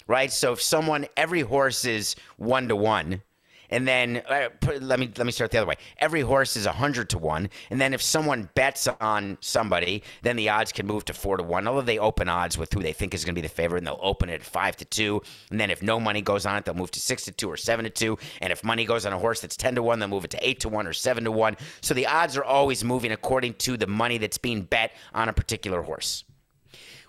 [0.07, 0.31] right?
[0.31, 3.23] So if someone, every horse is one to one,
[3.71, 5.77] and then uh, put, let me let me start the other way.
[5.99, 10.49] Every horse is hundred to one, and then if someone bets on somebody, then the
[10.49, 11.67] odds can move to four to one.
[11.67, 13.87] Although they open odds with who they think is going to be the favorite, and
[13.87, 15.23] they'll open it at five to two.
[15.51, 17.57] And then if no money goes on it, they'll move to six to two or
[17.57, 18.19] seven to two.
[18.41, 20.49] And if money goes on a horse that's ten to one, they'll move it to
[20.49, 21.57] eight to one or seven to one.
[21.81, 25.33] So the odds are always moving according to the money that's being bet on a
[25.33, 26.25] particular horse.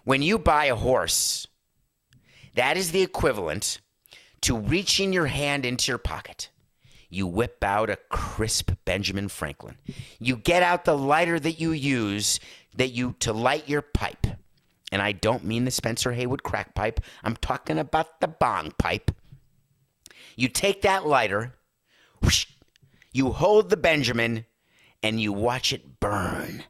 [0.03, 1.47] When you buy a horse,
[2.55, 3.79] that is the equivalent
[4.41, 6.49] to reaching your hand into your pocket.
[7.09, 9.77] You whip out a crisp Benjamin Franklin.
[10.19, 12.39] You get out the lighter that you use
[12.75, 14.27] that you to light your pipe.
[14.91, 16.99] And I don't mean the Spencer Haywood crack pipe.
[17.23, 19.11] I'm talking about the bong pipe.
[20.35, 21.55] You take that lighter,
[22.21, 22.47] whoosh,
[23.11, 24.45] you hold the Benjamin,
[25.01, 26.63] and you watch it burn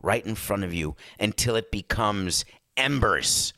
[0.00, 2.44] right in front of you until it becomes
[2.76, 3.52] embers,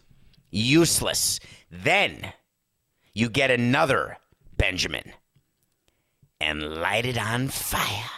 [0.51, 1.41] useless.
[1.71, 2.33] Then
[3.15, 4.19] you get another
[4.57, 5.13] Benjamin
[6.41, 8.11] and light it on fire.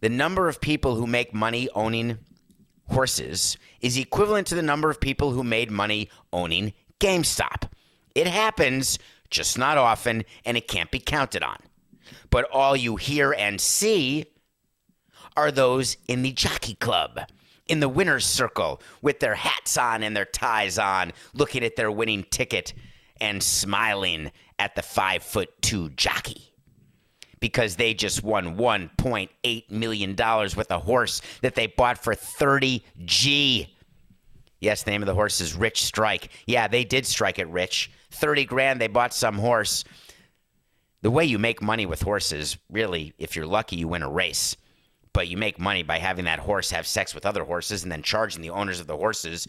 [0.00, 2.18] The number of people who make money owning
[2.88, 7.70] horses is equivalent to the number of people who made money owning GameStop.
[8.14, 8.98] It happens,
[9.30, 11.56] just not often, and it can't be counted on.
[12.30, 14.26] But all you hear and see
[15.36, 17.20] are those in the jockey club,
[17.68, 21.90] in the winner's circle, with their hats on and their ties on, looking at their
[21.90, 22.74] winning ticket
[23.20, 26.54] and smiling at the five foot two jockey
[27.44, 30.16] because they just won $1.8 million
[30.56, 33.68] with a horse that they bought for 30G.
[34.60, 36.30] Yes, the name of the horse is Rich Strike.
[36.46, 37.90] Yeah, they did strike it rich.
[38.12, 39.84] 30 grand, they bought some horse.
[41.02, 44.56] The way you make money with horses, really, if you're lucky, you win a race.
[45.14, 48.02] But you make money by having that horse have sex with other horses and then
[48.02, 49.48] charging the owners of the horses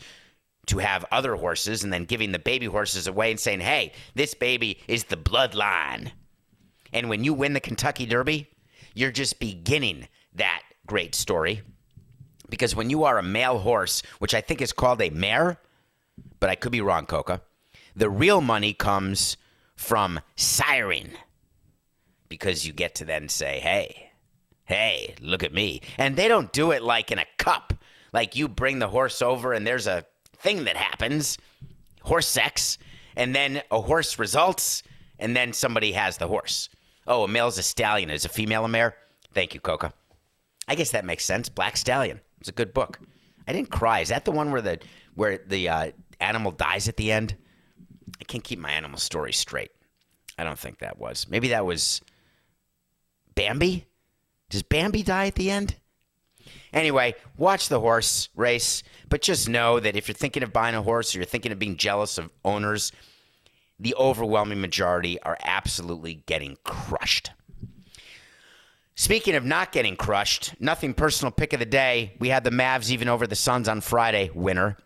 [0.67, 4.33] to have other horses and then giving the baby horses away and saying, hey, this
[4.33, 6.11] baby is the bloodline.
[6.93, 8.47] And when you win the Kentucky Derby,
[8.93, 11.61] you're just beginning that great story.
[12.49, 15.59] Because when you are a male horse, which I think is called a mare,
[16.39, 17.41] but I could be wrong, Coca,
[17.95, 19.35] the real money comes
[19.75, 21.09] from siring.
[22.29, 24.04] Because you get to then say, hey,
[24.65, 25.81] hey, look at me.
[25.97, 27.73] And they don't do it like in a cup.
[28.13, 30.05] Like you bring the horse over and there's a
[30.37, 31.37] thing that happens
[32.05, 32.77] horse sex,
[33.15, 34.83] and then a horse results,
[35.19, 36.69] and then somebody has the horse.
[37.07, 38.09] Oh, a male's a stallion.
[38.09, 38.95] Is a female a mare?
[39.33, 39.93] Thank you, Coca.
[40.67, 41.49] I guess that makes sense.
[41.49, 42.21] Black Stallion.
[42.39, 42.99] It's a good book.
[43.47, 43.99] I didn't cry.
[43.99, 44.79] Is that the one where the
[45.13, 47.35] where the uh, animal dies at the end?
[48.19, 49.71] I can't keep my animal story straight.
[50.37, 51.27] I don't think that was.
[51.29, 52.01] Maybe that was
[53.35, 53.85] Bambi.
[54.55, 55.75] Does Bambi die at the end?
[56.71, 60.81] Anyway, watch the horse race, but just know that if you're thinking of buying a
[60.81, 62.93] horse or you're thinking of being jealous of owners,
[63.77, 67.31] the overwhelming majority are absolutely getting crushed.
[68.95, 72.13] Speaking of not getting crushed, nothing personal pick of the day.
[72.19, 74.77] We had the Mavs even over the Suns on Friday, winner.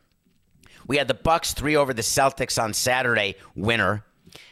[0.88, 4.04] We had the Bucks 3 over the Celtics on Saturday, winner.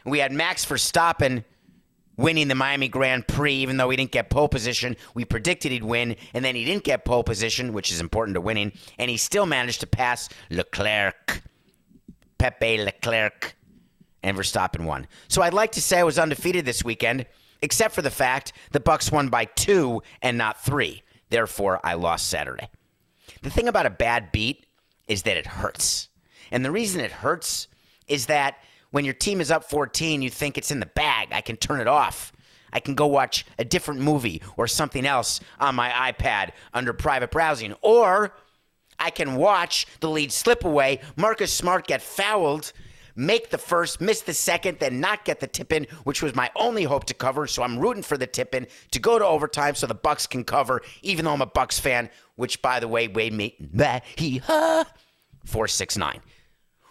[0.06, 1.44] We had Max Verstappen
[2.18, 4.98] winning the Miami Grand Prix, even though he didn't get pole position.
[5.14, 8.42] We predicted he'd win, and then he didn't get pole position, which is important to
[8.42, 11.44] winning, and he still managed to pass Leclerc,
[12.38, 13.56] Pepe Leclerc,
[14.24, 15.08] and Verstappen won.
[15.28, 17.26] So I'd like to say I was undefeated this weekend,
[17.62, 21.04] except for the fact the Bucks won by two and not three.
[21.30, 22.70] Therefore, I lost Saturday.
[23.42, 24.66] The thing about a bad beat
[25.08, 26.10] is that it hurts.
[26.52, 27.68] And the reason it hurts
[28.08, 28.58] is that
[28.92, 31.30] when your team is up 14, you think it's in the bag.
[31.32, 32.32] I can turn it off.
[32.72, 37.32] I can go watch a different movie or something else on my iPad under private
[37.32, 37.74] browsing.
[37.82, 38.34] Or
[39.00, 42.74] I can watch the lead slip away, Marcus Smart get fouled,
[43.16, 46.50] make the first, miss the second, then not get the tip in, which was my
[46.56, 47.48] only hope to cover.
[47.48, 50.44] So I'm rooting for the tip in to go to overtime so the Bucks can
[50.44, 53.56] cover, even though I'm a Bucks fan, which by the way, Wade me
[54.16, 54.86] he huh
[55.46, 56.22] four six nine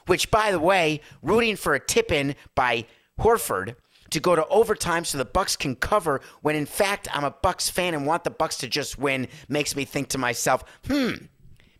[0.06, 2.86] which, by the way, rooting for a tip in by
[3.20, 3.76] Horford
[4.10, 7.68] to go to overtime so the Bucks can cover when in fact I'm a Bucks
[7.68, 11.26] fan and want the Bucks to just win makes me think to myself, "Hmm,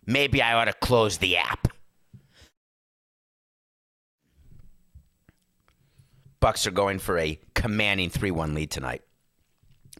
[0.05, 1.69] maybe I ought to close the app."
[6.39, 9.01] Bucks are going for a commanding 3-1 lead tonight.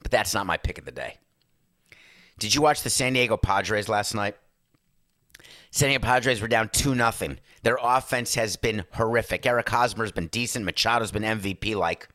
[0.01, 1.17] But that's not my pick of the day.
[2.39, 4.37] Did you watch the San Diego Padres last night?
[5.71, 7.37] San Diego Padres were down 2 0.
[7.67, 9.45] Their offense has been horrific.
[9.45, 10.65] Eric Hosmer's been decent.
[10.65, 12.07] Machado's been MVP like.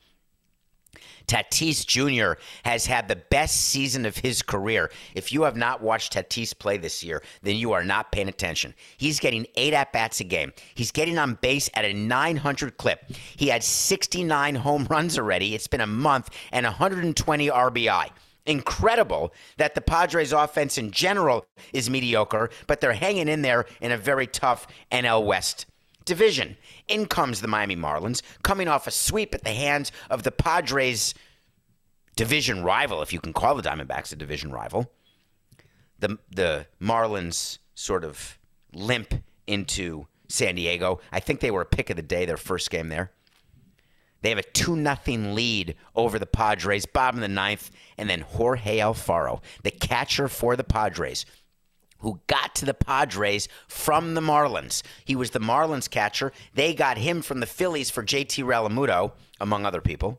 [1.26, 2.40] Tatis Jr.
[2.64, 4.90] has had the best season of his career.
[5.14, 8.72] If you have not watched Tatis play this year, then you are not paying attention.
[8.96, 10.54] He's getting eight at bats a game.
[10.74, 13.12] He's getting on base at a 900 clip.
[13.36, 15.54] He had 69 home runs already.
[15.54, 18.08] It's been a month and 120 RBI
[18.46, 23.92] incredible that the Padres offense in general is mediocre, but they're hanging in there in
[23.92, 25.66] a very tough NL West
[26.04, 26.56] division.
[26.88, 31.14] In comes the Miami Marlins, coming off a sweep at the hands of the Padres
[32.16, 34.90] division rival, if you can call the Diamondbacks a division rival.
[35.98, 38.38] The the Marlins sort of
[38.74, 39.14] limp
[39.46, 41.00] into San Diego.
[41.12, 43.12] I think they were a pick of the day their first game there.
[44.22, 48.20] They have a 2 0 lead over the Padres, bottom of the ninth, and then
[48.20, 51.26] Jorge Alfaro, the catcher for the Padres,
[51.98, 54.82] who got to the Padres from the Marlins.
[55.04, 56.32] He was the Marlins catcher.
[56.54, 60.18] They got him from the Phillies for JT Realmuto, among other people.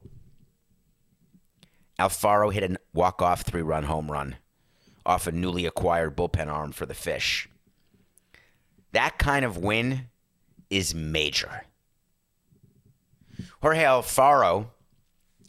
[1.99, 4.35] Alfaro hit a walk-off three-run home run
[5.05, 7.49] off a newly acquired bullpen arm for the Fish.
[8.93, 10.07] That kind of win
[10.69, 11.65] is major.
[13.63, 14.65] Jorge Alfaro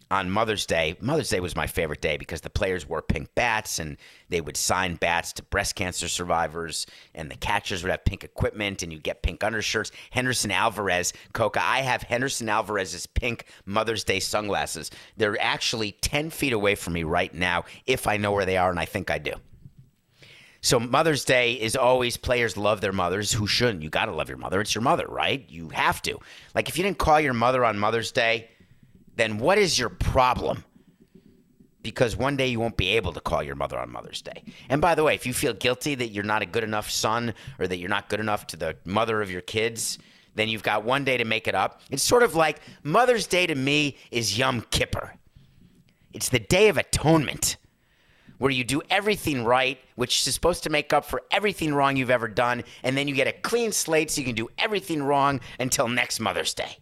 [0.08, 0.96] on Mother's Day.
[1.00, 3.96] Mother's Day was my favorite day because the players wore pink bats and
[4.28, 8.84] they would sign bats to breast cancer survivors, and the catchers would have pink equipment
[8.84, 9.90] and you get pink undershirts.
[10.12, 14.92] Henderson Alvarez, Coca, I have Henderson Alvarez's pink Mother's Day sunglasses.
[15.16, 18.70] They're actually 10 feet away from me right now if I know where they are,
[18.70, 19.32] and I think I do.
[20.64, 23.30] So Mother's Day is always players love their mothers.
[23.30, 23.82] Who shouldn't?
[23.82, 24.62] You got to love your mother.
[24.62, 25.44] It's your mother, right?
[25.46, 26.18] You have to.
[26.54, 28.48] Like if you didn't call your mother on Mother's Day,
[29.14, 30.64] then what is your problem?
[31.82, 34.42] Because one day you won't be able to call your mother on Mother's Day.
[34.70, 37.34] And by the way, if you feel guilty that you're not a good enough son
[37.58, 39.98] or that you're not good enough to the mother of your kids,
[40.34, 41.82] then you've got one day to make it up.
[41.90, 45.12] It's sort of like Mother's Day to me is Yom Kippur.
[46.14, 47.58] It's the Day of Atonement
[48.38, 52.10] where you do everything right, which is supposed to make up for everything wrong you've
[52.10, 55.40] ever done, and then you get a clean slate so you can do everything wrong
[55.58, 56.78] until next Mother's Day.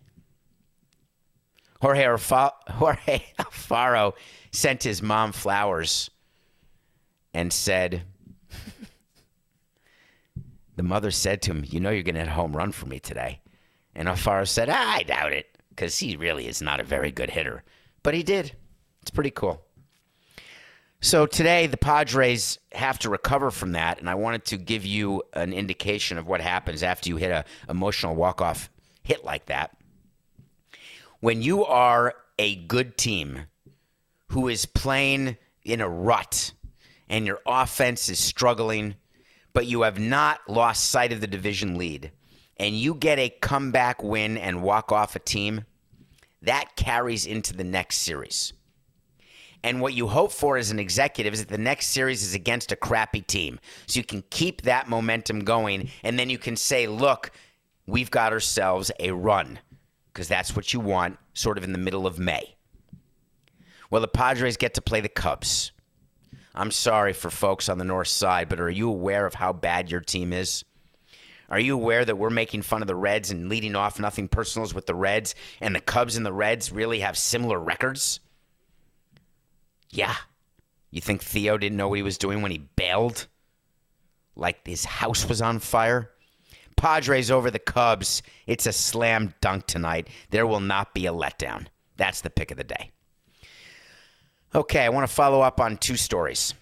[1.80, 2.04] Jorge,
[2.68, 4.12] Jorge Alfaro
[4.52, 6.10] sent his mom flowers
[7.34, 8.02] and said,
[10.76, 12.86] The mother said to him, You know, you're going to hit a home run for
[12.86, 13.40] me today.
[13.94, 17.30] And Alfaro said, ah, I doubt it, because he really is not a very good
[17.30, 17.62] hitter.
[18.02, 18.52] But he did.
[19.02, 19.62] It's pretty cool.
[21.04, 25.24] So today, the Padres have to recover from that, and I wanted to give you
[25.32, 28.70] an indication of what happens after you hit a emotional walk-off
[29.02, 29.76] hit like that.
[31.18, 33.46] When you are a good team
[34.28, 36.52] who is playing in a rut
[37.08, 38.94] and your offense is struggling,
[39.52, 42.12] but you have not lost sight of the division lead,
[42.58, 45.64] and you get a comeback win and walk off a team,
[46.42, 48.52] that carries into the next series.
[49.64, 52.72] And what you hope for as an executive is that the next series is against
[52.72, 53.60] a crappy team.
[53.86, 55.90] So you can keep that momentum going.
[56.02, 57.30] And then you can say, look,
[57.86, 59.60] we've got ourselves a run.
[60.12, 62.56] Because that's what you want, sort of in the middle of May.
[63.90, 65.72] Well, the Padres get to play the Cubs.
[66.54, 69.90] I'm sorry for folks on the north side, but are you aware of how bad
[69.90, 70.64] your team is?
[71.48, 74.74] Are you aware that we're making fun of the Reds and leading off nothing personals
[74.74, 78.20] with the Reds, and the Cubs and the Reds really have similar records?
[79.92, 80.16] Yeah.
[80.90, 83.28] You think Theo didn't know what he was doing when he bailed?
[84.34, 86.10] Like his house was on fire?
[86.76, 88.22] Padres over the Cubs.
[88.46, 90.08] It's a slam dunk tonight.
[90.30, 91.66] There will not be a letdown.
[91.96, 92.90] That's the pick of the day.
[94.54, 96.54] Okay, I want to follow up on two stories.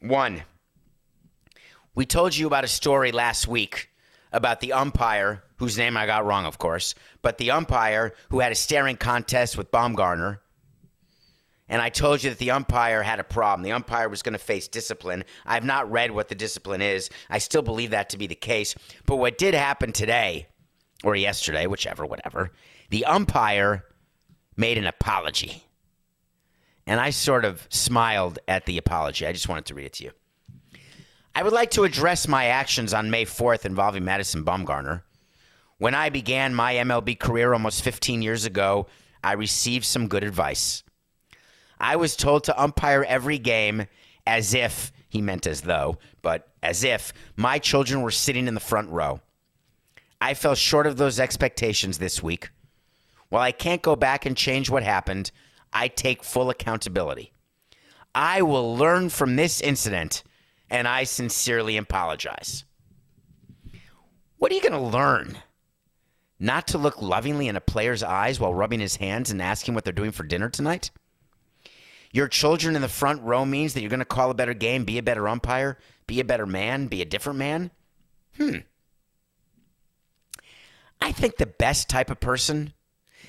[0.00, 0.42] One,
[1.94, 3.90] we told you about a story last week
[4.32, 8.50] about the umpire, whose name I got wrong, of course, but the umpire who had
[8.50, 10.38] a staring contest with Bumgarner
[11.68, 13.62] and I told you that the umpire had a problem.
[13.62, 15.24] The umpire was going to face discipline.
[15.46, 17.08] I've not read what the discipline is.
[17.30, 18.74] I still believe that to be the case.
[19.06, 20.48] But what did happen today,
[21.02, 22.50] or yesterday, whichever, whatever,
[22.90, 23.84] the umpire
[24.56, 25.64] made an apology.
[26.86, 29.26] And I sort of smiled at the apology.
[29.26, 30.10] I just wanted to read it to you.
[31.34, 35.02] I would like to address my actions on May 4th involving Madison Bumgarner.
[35.78, 38.86] When I began my MLB career almost 15 years ago,
[39.24, 40.83] I received some good advice.
[41.78, 43.86] I was told to umpire every game
[44.26, 48.60] as if, he meant as though, but as if my children were sitting in the
[48.60, 49.20] front row.
[50.20, 52.50] I fell short of those expectations this week.
[53.28, 55.30] While I can't go back and change what happened,
[55.72, 57.32] I take full accountability.
[58.14, 60.22] I will learn from this incident
[60.70, 62.64] and I sincerely apologize.
[64.38, 65.38] What are you going to learn?
[66.38, 69.84] Not to look lovingly in a player's eyes while rubbing his hands and asking what
[69.84, 70.90] they're doing for dinner tonight?
[72.14, 74.84] Your children in the front row means that you're going to call a better game,
[74.84, 77.72] be a better umpire, be a better man, be a different man?
[78.36, 78.58] Hmm.
[81.00, 82.72] I think the best type of person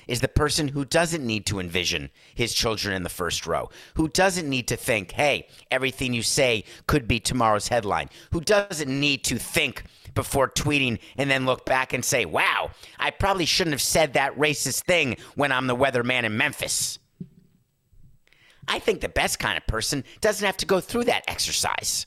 [0.06, 4.06] is the person who doesn't need to envision his children in the first row, who
[4.06, 9.24] doesn't need to think, hey, everything you say could be tomorrow's headline, who doesn't need
[9.24, 9.82] to think
[10.14, 12.70] before tweeting and then look back and say, wow,
[13.00, 17.00] I probably shouldn't have said that racist thing when I'm the weatherman in Memphis.
[18.68, 22.06] I think the best kind of person doesn't have to go through that exercise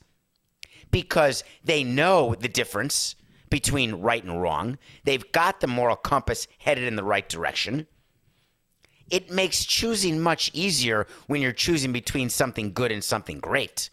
[0.91, 3.15] because they know the difference
[3.49, 4.77] between right and wrong.
[5.03, 7.87] They've got the moral compass headed in the right direction.
[9.09, 13.89] It makes choosing much easier when you're choosing between something good and something great.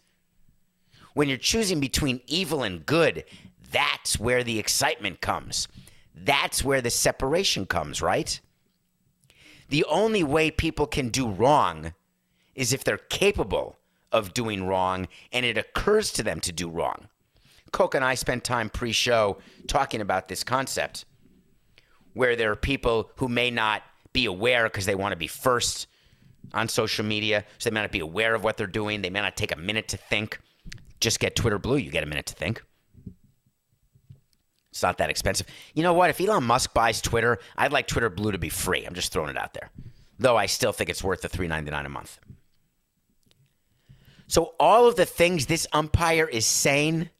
[1.14, 3.24] When you're choosing between evil and good,
[3.70, 5.68] that's where the excitement comes.
[6.14, 8.38] That's where the separation comes, right?
[9.68, 11.94] The only way people can do wrong
[12.56, 13.78] is if they're capable
[14.10, 17.06] of doing wrong and it occurs to them to do wrong.
[17.72, 19.38] Coke and I spent time pre show
[19.68, 21.04] talking about this concept
[22.14, 23.82] where there are people who may not
[24.12, 25.86] be aware because they want to be first
[26.54, 27.44] on social media.
[27.58, 29.02] So they may not be aware of what they're doing.
[29.02, 30.40] They may not take a minute to think.
[31.00, 32.62] Just get Twitter Blue, you get a minute to think.
[34.70, 35.46] It's not that expensive.
[35.74, 36.10] You know what?
[36.10, 38.84] If Elon Musk buys Twitter, I'd like Twitter Blue to be free.
[38.84, 39.70] I'm just throwing it out there.
[40.18, 42.18] Though I still think it's worth the $3.99 a month.
[44.28, 47.10] So all of the things this umpire is saying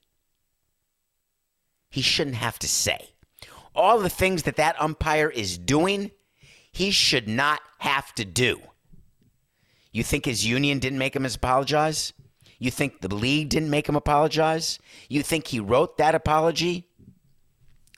[1.89, 3.09] he shouldn't have to say.
[3.73, 6.11] All the things that that umpire is doing,
[6.71, 8.59] he should not have to do.
[9.91, 12.13] You think his union didn't make him apologize?
[12.59, 14.79] You think the league didn't make him apologize?
[15.09, 16.87] You think he wrote that apology?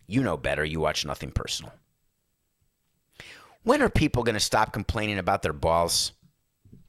[0.06, 0.66] You know better.
[0.66, 1.72] You watch nothing personal.
[3.64, 6.14] When are people going to stop complaining about their balls?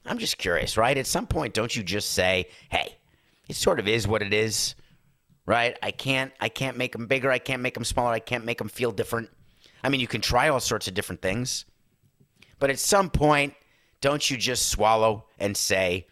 [0.05, 0.97] I'm just curious, right?
[0.97, 2.97] At some point, don't you just say, hey,
[3.47, 4.75] it sort of is what it is?
[5.45, 5.77] right?
[5.81, 8.57] I can't I can't make them bigger, I can't make them smaller, I can't make
[8.57, 9.29] them feel different.
[9.83, 11.65] I mean, you can try all sorts of different things.
[12.59, 13.55] But at some point,
[13.99, 16.07] don't you just swallow and say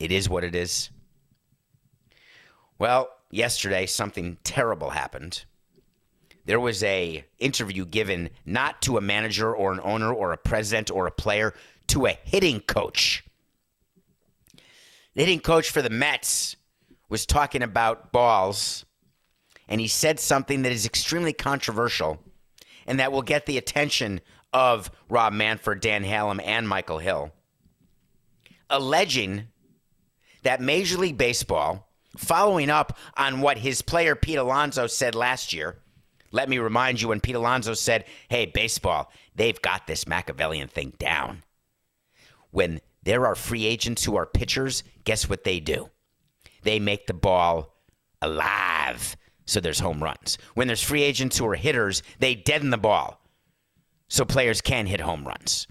[0.00, 0.90] it is what it is?
[2.78, 5.44] Well, yesterday something terrible happened.
[6.44, 10.90] There was a interview given not to a manager or an owner or a president
[10.90, 11.54] or a player,
[11.88, 13.24] to a hitting coach.
[15.14, 16.56] The hitting coach for the Mets
[17.08, 18.84] was talking about balls,
[19.68, 22.18] and he said something that is extremely controversial
[22.86, 24.20] and that will get the attention
[24.52, 27.32] of Rob Manfred, Dan Halem, and Michael Hill,
[28.70, 29.48] alleging
[30.42, 35.78] that Major League Baseball, following up on what his player Pete Alonso said last year,
[36.30, 40.92] let me remind you when Pete Alonso said, Hey, baseball, they've got this Machiavellian thing
[40.98, 41.42] down.
[42.50, 45.90] When there are free agents who are pitchers, guess what they do?
[46.66, 47.74] they make the ball
[48.20, 49.16] alive
[49.46, 50.36] so there's home runs.
[50.54, 53.22] When there's free agents who are hitters, they deaden the ball
[54.08, 55.68] so players can hit home runs.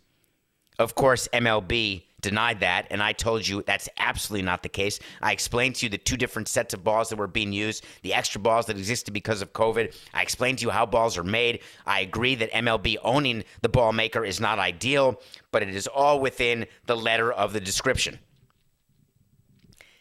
[0.80, 5.00] Of course, MLB denied that, and I told you that's absolutely not the case.
[5.22, 8.14] I explained to you the two different sets of balls that were being used, the
[8.14, 9.96] extra balls that existed because of COVID.
[10.14, 11.62] I explained to you how balls are made.
[11.86, 15.22] I agree that MLB owning the ball maker is not ideal,
[15.52, 18.20] but it is all within the letter of the description.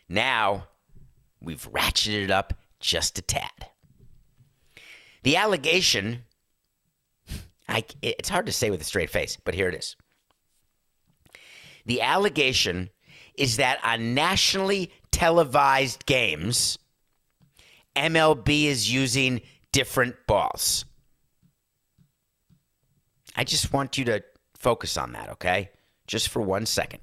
[0.08, 0.64] Now,
[1.44, 3.68] We've ratcheted it up just a tad.
[5.22, 6.24] The allegation,
[7.68, 9.96] I, it's hard to say with a straight face, but here it is.
[11.86, 12.90] The allegation
[13.36, 16.78] is that on nationally televised games,
[17.96, 19.40] MLB is using
[19.72, 20.84] different balls.
[23.36, 24.22] I just want you to
[24.56, 25.70] focus on that, okay?
[26.06, 27.00] Just for one second.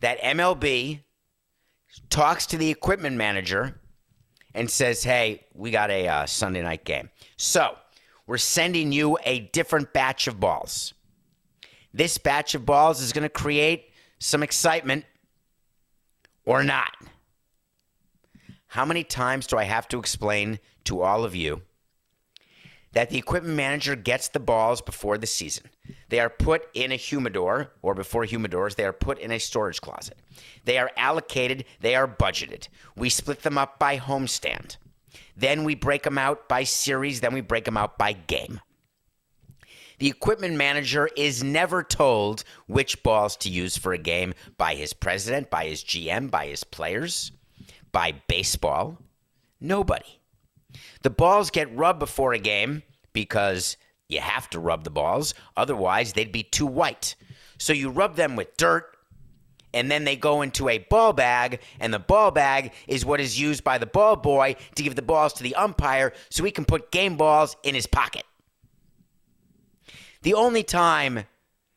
[0.00, 1.00] That MLB
[2.08, 3.80] talks to the equipment manager
[4.54, 7.10] and says, hey, we got a uh, Sunday night game.
[7.36, 7.76] So
[8.26, 10.94] we're sending you a different batch of balls.
[11.92, 15.04] This batch of balls is going to create some excitement
[16.44, 16.94] or not.
[18.68, 21.62] How many times do I have to explain to all of you
[22.92, 25.66] that the equipment manager gets the balls before the season.
[26.08, 29.80] They are put in a humidor, or before humidors, they are put in a storage
[29.80, 30.18] closet.
[30.64, 32.68] They are allocated, they are budgeted.
[32.96, 34.76] We split them up by homestand.
[35.36, 38.60] Then we break them out by series, then we break them out by game.
[40.00, 44.94] The equipment manager is never told which balls to use for a game by his
[44.94, 47.32] president, by his GM, by his players,
[47.92, 48.96] by baseball.
[49.60, 50.18] Nobody.
[51.02, 52.82] The balls get rubbed before a game
[53.12, 53.76] because
[54.08, 57.14] you have to rub the balls, otherwise, they'd be too white.
[57.58, 58.96] So you rub them with dirt,
[59.74, 63.38] and then they go into a ball bag, and the ball bag is what is
[63.38, 66.64] used by the ball boy to give the balls to the umpire so he can
[66.64, 68.24] put game balls in his pocket.
[70.22, 71.24] The only time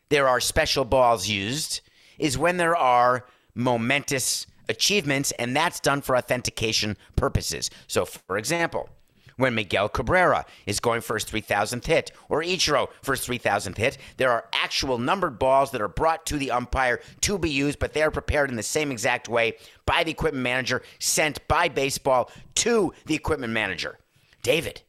[0.10, 1.82] there are special balls used
[2.18, 3.26] is when there are
[3.56, 7.70] momentous achievements, and that's done for authentication purposes.
[7.88, 8.90] So, for example,
[9.38, 13.98] when Miguel Cabrera is going for his 3,000th hit, or Ichiro for his 3,000th hit.
[14.18, 17.94] There are actual numbered balls that are brought to the umpire to be used, but
[17.94, 22.30] they are prepared in the same exact way by the equipment manager, sent by baseball
[22.56, 23.98] to the equipment manager.
[24.44, 24.82] David,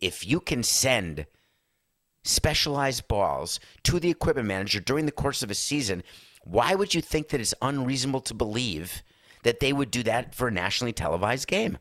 [0.00, 1.26] if you can send
[2.24, 6.02] specialized balls to the equipment manager during the course of a season,
[6.42, 9.02] why would you think that it's unreasonable to believe
[9.44, 11.78] that they would do that for a nationally televised game?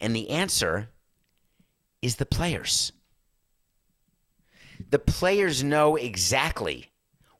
[0.00, 0.90] And the answer
[2.02, 2.92] is the players.
[4.90, 6.90] The players know exactly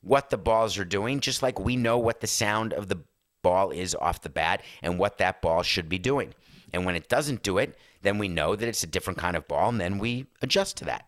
[0.01, 3.03] what the balls are doing, just like we know what the sound of the
[3.43, 6.33] ball is off the bat and what that ball should be doing.
[6.73, 9.47] And when it doesn't do it, then we know that it's a different kind of
[9.47, 11.07] ball, and then we adjust to that.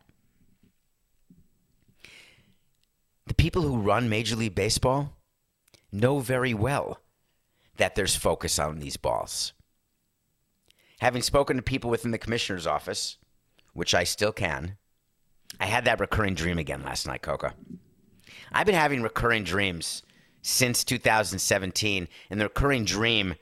[3.29, 5.15] The people who run Major League Baseball
[5.91, 6.99] know very well
[7.77, 9.53] that there's focus on these balls
[10.99, 13.17] having spoken to people within the commissioner's office,
[13.73, 14.77] which I still can,
[15.59, 17.53] I had that recurring dream again last night, Coca.
[18.51, 20.03] I've been having recurring dreams
[20.41, 23.35] since 2017, and the recurring dream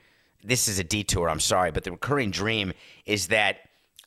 [0.44, 2.72] this is a detour, I'm sorry, but the recurring dream
[3.06, 3.58] is that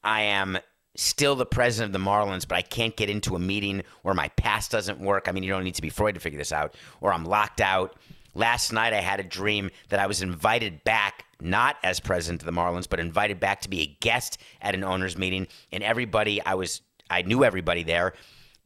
[0.03, 0.59] I am
[0.97, 4.29] still the president of the Marlins, but I can't get into a meeting or my
[4.31, 5.29] pass doesn't work.
[5.29, 7.61] I mean, you don't need to be Freud to figure this out, or I'm locked
[7.61, 7.97] out.
[8.35, 12.47] Last night, I had a dream that I was invited back not as president of
[12.47, 15.47] the Marlins, but invited back to be a guest at an owners meeting.
[15.73, 18.13] And everybody, I was, I knew everybody there,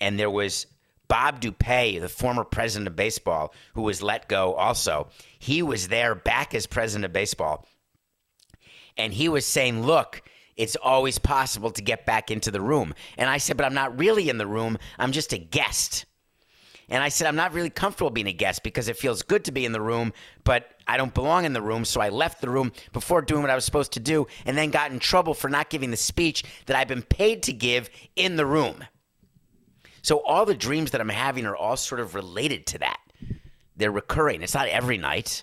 [0.00, 0.66] and there was
[1.08, 4.54] Bob DuPuy, the former president of baseball, who was let go.
[4.54, 5.08] Also,
[5.38, 7.66] he was there back as president of baseball,
[8.96, 10.22] and he was saying, "Look."
[10.56, 12.94] It's always possible to get back into the room.
[13.18, 14.78] And I said, but I'm not really in the room.
[14.98, 16.06] I'm just a guest.
[16.88, 19.52] And I said, I'm not really comfortable being a guest because it feels good to
[19.52, 20.12] be in the room,
[20.44, 21.84] but I don't belong in the room.
[21.84, 24.70] So I left the room before doing what I was supposed to do and then
[24.70, 28.36] got in trouble for not giving the speech that I've been paid to give in
[28.36, 28.84] the room.
[30.02, 32.98] So all the dreams that I'm having are all sort of related to that.
[33.76, 34.42] They're recurring.
[34.42, 35.42] It's not every night,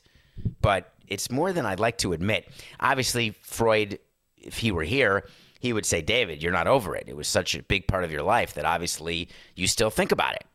[0.61, 2.47] but it's more than I'd like to admit.
[2.79, 3.97] Obviously, Freud,
[4.41, 5.25] if he were here,
[5.59, 7.05] he would say, David, you're not over it.
[7.07, 10.35] It was such a big part of your life that obviously you still think about
[10.35, 10.45] it.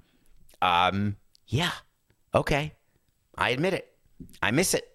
[0.60, 1.16] Um,
[1.46, 1.72] yeah,
[2.34, 2.72] okay.
[3.36, 3.92] I admit it.
[4.42, 4.88] I miss it.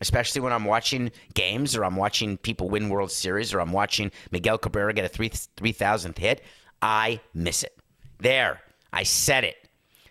[0.00, 4.10] Especially when I'm watching games or I'm watching people win World Series or I'm watching
[4.30, 6.42] Miguel Cabrera get a 3 3000th hit.
[6.82, 7.78] I miss it.
[8.18, 8.60] There,
[8.92, 9.56] I said it.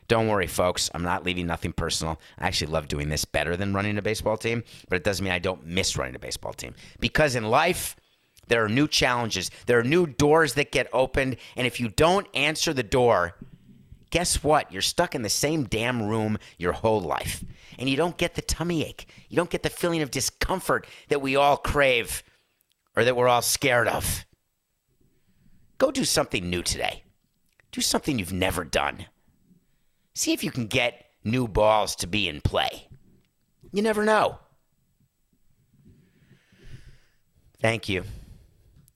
[0.08, 0.90] Don't worry, folks.
[0.94, 2.20] I'm not leaving nothing personal.
[2.38, 5.34] I actually love doing this better than running a baseball team, but it doesn't mean
[5.34, 6.76] I don't miss running a baseball team.
[7.00, 7.96] Because in life,
[8.48, 11.38] there are new challenges, there are new doors that get opened.
[11.56, 13.36] And if you don't answer the door,
[14.10, 14.72] guess what?
[14.72, 17.44] You're stuck in the same damn room your whole life.
[17.78, 19.08] And you don't get the tummy ache.
[19.30, 22.24] You don't get the feeling of discomfort that we all crave
[22.96, 24.26] or that we're all scared of.
[25.78, 27.04] Go do something new today.
[27.72, 29.08] Do something you've never done.
[30.14, 32.88] See if you can get new balls to be in play.
[33.74, 34.40] You never know.
[37.60, 38.04] Thank you.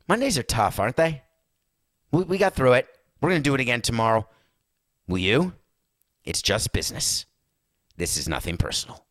[0.10, 1.22] Mondays are tough, aren't they?
[2.12, 2.88] We, we got through it.
[3.22, 4.28] We're going to do it again tomorrow.
[5.08, 5.54] Will you?
[6.26, 7.28] It's just business.
[7.96, 9.06] This is nothing personal.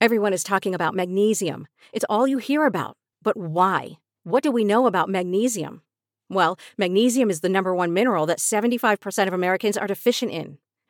[0.00, 1.66] Everyone is talking about magnesium.
[1.92, 2.96] It's all you hear about.
[3.20, 3.98] But why?
[4.22, 5.82] What do we know about magnesium?
[6.30, 10.58] Well, magnesium is the number one mineral that 75% of Americans are deficient in.